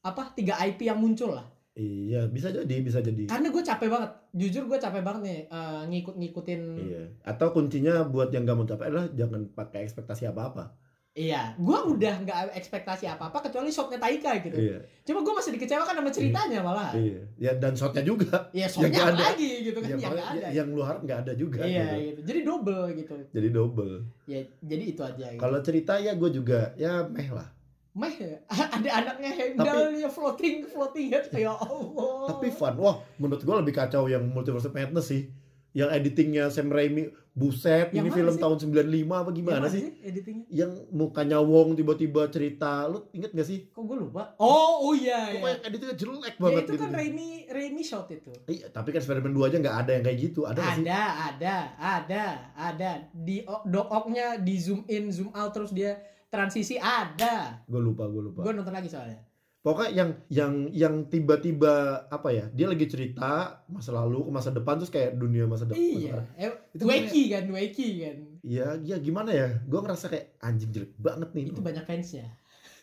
[0.00, 1.46] apa tiga IP yang muncul lah.
[1.74, 3.26] Iya bisa jadi, bisa jadi.
[3.26, 6.60] Karena gue capek banget, jujur gue capek banget nih eh, ngikut-ngikutin.
[6.78, 7.02] Iya.
[7.22, 10.74] Atau kuncinya buat yang gak mau capek adalah jangan pakai ekspektasi apa-apa.
[11.14, 14.58] Iya, gue udah nggak ekspektasi apa-apa kecuali shotnya Taika gitu.
[14.58, 16.90] Iya, Cuma gue masih dikecewakan sama ceritanya malah.
[16.90, 17.22] iya.
[17.38, 18.50] Ya dan shotnya juga.
[18.50, 19.24] Ya Yang nggak apa ada.
[19.30, 20.46] lagi gitu kan Ya, yang nggak ada.
[20.50, 21.62] yang lu harap nggak ada juga.
[21.62, 22.02] Iya gitu.
[22.02, 22.20] gitu.
[22.26, 23.14] Jadi double gitu.
[23.30, 23.94] Jadi double.
[24.26, 25.38] Ya jadi itu aja gitu.
[25.38, 27.46] Kalau cerita ya gue juga ya meh lah.
[27.94, 28.42] Meh ya?
[28.74, 32.26] ada anaknya Heimdall ya floating floating head ya Allah.
[32.35, 32.74] Tapi fun.
[32.76, 35.30] Wah, menurut gue lebih kacau yang Multiverse of Madness sih.
[35.74, 38.42] Yang editingnya Sam Raimi, buset, Yang ini film sih?
[38.42, 38.78] tahun 95
[39.11, 39.90] apa gimana Gimana sih?
[40.07, 40.46] editingnya?
[40.46, 43.66] Yang mukanya Wong tiba-tiba cerita, lu inget gak sih?
[43.70, 44.38] Kok gue lupa?
[44.38, 45.42] Oh, oh iya ya.
[45.42, 46.83] Pokoknya editingnya jelek Ya banget itu gitu.
[46.83, 48.30] kan Raimi Raimi shot itu.
[48.46, 50.40] Iya, tapi kan Spider-Man 2 aja nggak ada yang kayak gitu.
[50.46, 50.83] Ada nggak sih?
[50.87, 52.90] Ada, ada, ada, ada.
[53.11, 55.98] Di dock-nya di zoom in, zoom out terus dia
[56.34, 57.62] transisi ada.
[57.64, 58.42] Gue lupa, gue lupa.
[58.42, 59.22] Gue nonton lagi soalnya.
[59.64, 61.72] Pokoknya yang yang yang tiba-tiba
[62.06, 62.44] apa ya?
[62.52, 65.80] Dia lagi cerita masa lalu ke masa depan terus kayak dunia masa depan.
[65.80, 66.20] Iya.
[66.36, 68.16] Eh, Itu Wacky kan, Wacky kan.
[68.44, 69.48] Iya, iya gimana ya?
[69.64, 71.44] Gue ngerasa kayak anjing jelek banget nih.
[71.48, 72.28] Itu banyak fansnya.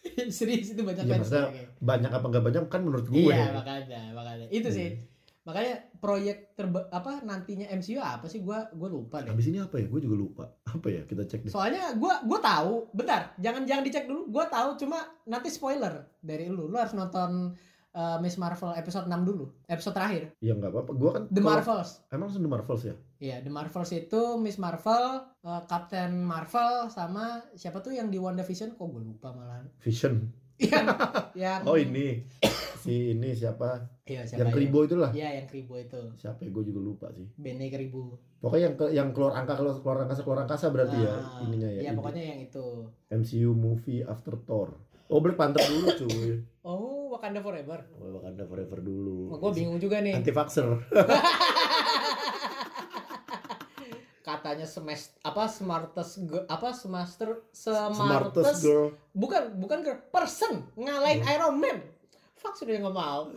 [0.33, 1.43] Serius itu banyak Iya, fansnya.
[1.53, 1.67] kayak.
[1.77, 3.29] banyak apa nggak banyak kan menurut gue.
[3.29, 4.45] Iya, makanya, makanya.
[4.49, 4.89] Itu sih.
[5.41, 5.47] Iya.
[5.49, 9.33] Makanya proyek terba apa nantinya MCU apa sih gua gua lupa deh.
[9.33, 9.89] Habis ini apa ya?
[9.89, 10.45] Gue juga lupa.
[10.71, 11.01] Apa ya?
[11.09, 11.51] Kita cek deh.
[11.51, 14.29] Soalnya gua gua tahu, bentar, jangan jangan dicek dulu.
[14.29, 16.69] Gua tahu cuma nanti spoiler dari lu.
[16.69, 17.57] Lu harus nonton
[17.95, 19.45] uh, Miss Marvel episode 6 dulu.
[19.67, 20.23] Episode terakhir.
[20.39, 20.91] Ya nggak apa-apa.
[20.95, 21.91] Gue kan The Marvels.
[22.11, 22.95] Emang The Marvels ya?
[23.21, 25.05] Iya, The Marvels itu Miss Marvel,
[25.45, 29.67] uh, Captain Marvel sama siapa tuh yang di WandaVision kok gue lupa malahan.
[29.83, 30.31] Vision.
[30.63, 30.85] Yang
[31.33, 32.21] yang Oh ini.
[32.77, 33.77] si ini siapa?
[34.03, 34.55] Iya, siapa Yang ya?
[34.55, 35.11] Kribo itulah.
[35.11, 36.01] Iya, yang Kribo itu.
[36.15, 36.49] Siapa ya?
[36.49, 37.25] Gue juga lupa sih.
[37.35, 38.17] Bene Kribo.
[38.37, 41.69] Pokoknya yang ke- yang keluar angka keluar, keluar angkasa keluar angkasa berarti ya Ah, ininya
[41.69, 41.81] ya.
[41.83, 42.65] Iya, pokoknya yang itu.
[43.07, 44.73] MCU movie after Thor.
[45.07, 46.39] Oh Black Panther dulu cuy.
[46.63, 47.83] Oh, Wakanda Forever.
[47.93, 49.27] Oh, Wakanda Forever dulu.
[49.27, 50.15] Oh, gue bingung juga nih.
[50.15, 50.65] Anti vaxer.
[54.41, 58.89] Katanya semester apa smartest ge- apa semester Smartest smartest girl.
[59.13, 61.29] bukan bukan girl person ngalahin Hmm.
[61.31, 61.77] Iron Man.
[62.33, 63.29] Fuck sudah nggak mau.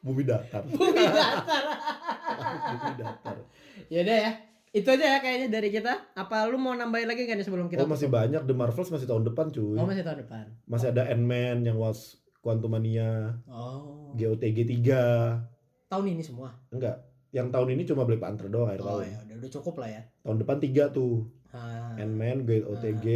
[0.00, 0.62] Bumi datar.
[0.62, 1.64] Bumi datar.
[2.68, 3.36] Bumi datar.
[3.88, 4.32] Yaudah ya.
[4.70, 5.90] Itu aja ya kayaknya dari kita.
[6.12, 9.24] Apa lu mau nambahin lagi kan sebelum kita Oh masih banyak The Marvels masih tahun
[9.24, 9.74] depan cuy.
[9.74, 10.44] Oh, masih tahun depan.
[10.66, 14.12] Masih ada Ant-Man yang was Quantumania, Oh.
[14.12, 15.40] GOTG 3.
[15.88, 16.52] Tahun ini semua.
[16.68, 17.00] Enggak.
[17.34, 19.10] Yang tahun ini cuma Black Panther doang akhir Oh tahun.
[19.10, 20.02] ya, udah, udah cukup lah ya.
[20.22, 21.26] Tahun depan tiga tuh.
[21.50, 21.98] Ah.
[21.98, 23.06] Ant-Man, GOTG.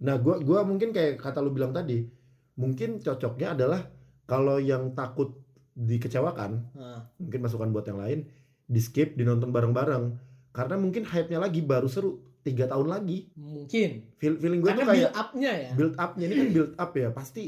[0.00, 2.04] Nah, gua gua mungkin kayak kata lu bilang tadi,
[2.54, 3.80] mungkin cocoknya adalah
[4.24, 5.32] kalau yang takut
[5.72, 7.08] dikecewakan, Ah.
[7.16, 8.18] mungkin masukan buat yang lain,
[8.64, 10.04] di skip, dinonton bareng-bareng.
[10.52, 13.28] Karena mungkin hype-nya lagi baru seru tiga tahun lagi.
[13.36, 14.16] Mungkin.
[14.16, 15.70] Feel, feeling gue Karena tuh kayak build up-nya ya.
[15.72, 17.42] build up-nya ini kan build up ya, pasti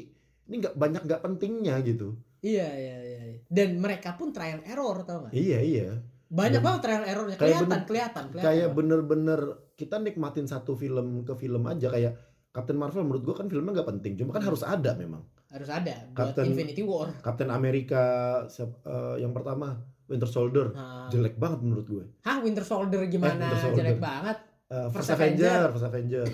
[0.44, 2.16] ini nggak banyak nggak pentingnya gitu.
[2.38, 3.20] Iya, iya, iya.
[3.28, 3.38] iya.
[3.50, 5.32] Dan mereka pun trial error tau gak?
[5.34, 5.88] Iya iya.
[6.28, 7.34] Banyak Dan- banget trial errornya.
[7.34, 8.46] kayak Kelihatan, bener- kelihatan, kelihatan.
[8.46, 9.40] Kayak bener-bener
[9.74, 12.12] kita nikmatin satu film ke film aja kayak
[12.48, 15.22] Captain Marvel menurut gue kan filmnya nggak penting, cuma kan harus ada memang.
[15.48, 17.08] harus ada buat Captain- Infinity War.
[17.18, 18.02] Captain America
[18.44, 22.04] eh, yang pertama Winter Soldier Nah, jelek banget menurut gue.
[22.20, 23.32] Hah, Winter Soldier gimana?
[23.34, 23.78] Eh, Winter Soldier.
[23.82, 24.36] Jelek banget.
[24.66, 25.68] Eh, First, First Avenger, Avenger.
[25.72, 26.26] First Avenger.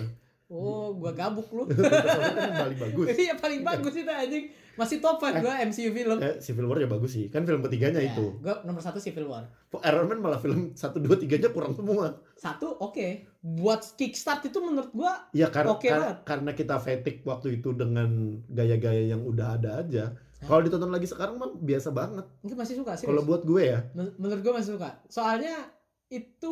[0.45, 1.63] Oh, gua gabuk lu.
[1.69, 3.05] Winter Soldier kan yang paling bagus.
[3.23, 4.45] Iya paling bagus itu anjing.
[4.75, 6.17] Masih top 5 gua MCU film.
[6.19, 7.27] Eh, Civil War ya bagus sih.
[7.27, 8.35] Kan film ketiganya Ya, itu.
[8.39, 9.47] Gua nomor satu Civil War.
[9.81, 12.19] Iron Man malah film 1 2 3-nya kurang semua.
[12.35, 13.23] Satu oke.
[13.39, 16.17] Buat kickstart itu menurut gua Ya karena Oke banget.
[16.23, 18.09] karena kita fatigue waktu itu dengan
[18.47, 20.15] gaya-gaya yang udah ada aja.
[20.37, 22.25] Kalau ditonton lagi sekarang mah biasa banget.
[22.41, 23.07] itu masih suka sih.
[23.07, 25.01] Kalau buat gue ya, Men- menurut gua masih suka.
[25.07, 25.57] Soalnya
[26.05, 26.51] itu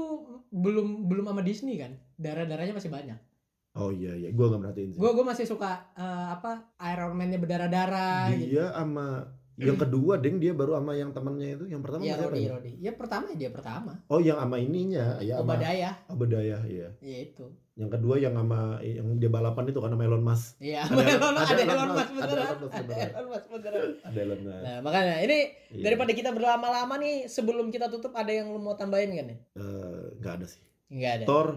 [0.49, 1.93] belum belum sama Disney kan.
[2.17, 3.19] Darah-darahnya masih banyak.
[3.73, 4.99] Oh iya iya, gue gak merhatiin sih.
[4.99, 8.53] Gua gua masih suka eh, apa Iron Man-nya berdarah-darah gitu.
[8.53, 12.41] dia sama yang kedua deng dia baru sama yang temannya itu yang pertama Iya Rodi,
[12.41, 12.49] ya?
[12.51, 12.71] Rodi.
[12.79, 13.93] Ya pertama dia pertama.
[14.07, 15.91] Oh yang sama ininya, ya sama Obadaya.
[16.07, 16.89] Obadaya iya.
[16.97, 17.45] Iya itu.
[17.73, 20.57] Yang kedua yang sama yang dia balapan itu kan sama Elon Musk.
[20.57, 22.57] Iya, Ada- Elon, ada ada Elon Musk, ada beneran.
[22.67, 22.93] Ada.
[22.99, 23.89] Elon Musk beneran.
[24.03, 24.61] Ada Elon Musk.
[24.61, 25.37] Nah, makanya ini
[25.69, 25.83] Iya.
[25.83, 29.37] daripada kita berlama-lama nih sebelum kita tutup ada yang lu mau tambahin kan nih?
[29.53, 30.61] Eh, nggak ada sih.
[30.89, 31.25] Enggak ada.
[31.25, 31.47] Thor,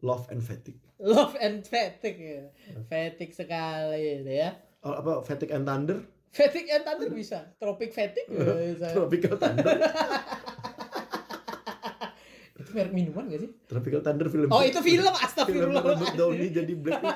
[0.00, 0.80] Love and Fatigue.
[0.96, 2.42] Love and fatigue ya.
[2.88, 4.56] Fatigue sekali itu ya.
[4.80, 6.00] Oh, apa Fatigue and Thunder?
[6.32, 7.48] Fatigue and thunder bisa.
[7.56, 8.86] Tropic fatigue juga bisa.
[8.92, 9.66] Tropical Thunder.
[12.56, 13.50] itu merek minuman gak sih?
[13.68, 14.48] Tropical Thunder film.
[14.52, 15.04] Oh, itu film.
[15.04, 15.80] film Astagfirullah.
[15.84, 17.00] Robert Downey jadi Black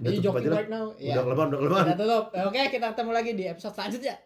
[0.00, 0.96] you tutup joking right now?
[0.96, 1.84] Udah kelamaan, udah kelamaan.
[1.92, 2.24] Udah tutup.
[2.48, 4.16] Oke, kita ketemu lagi di episode selanjutnya.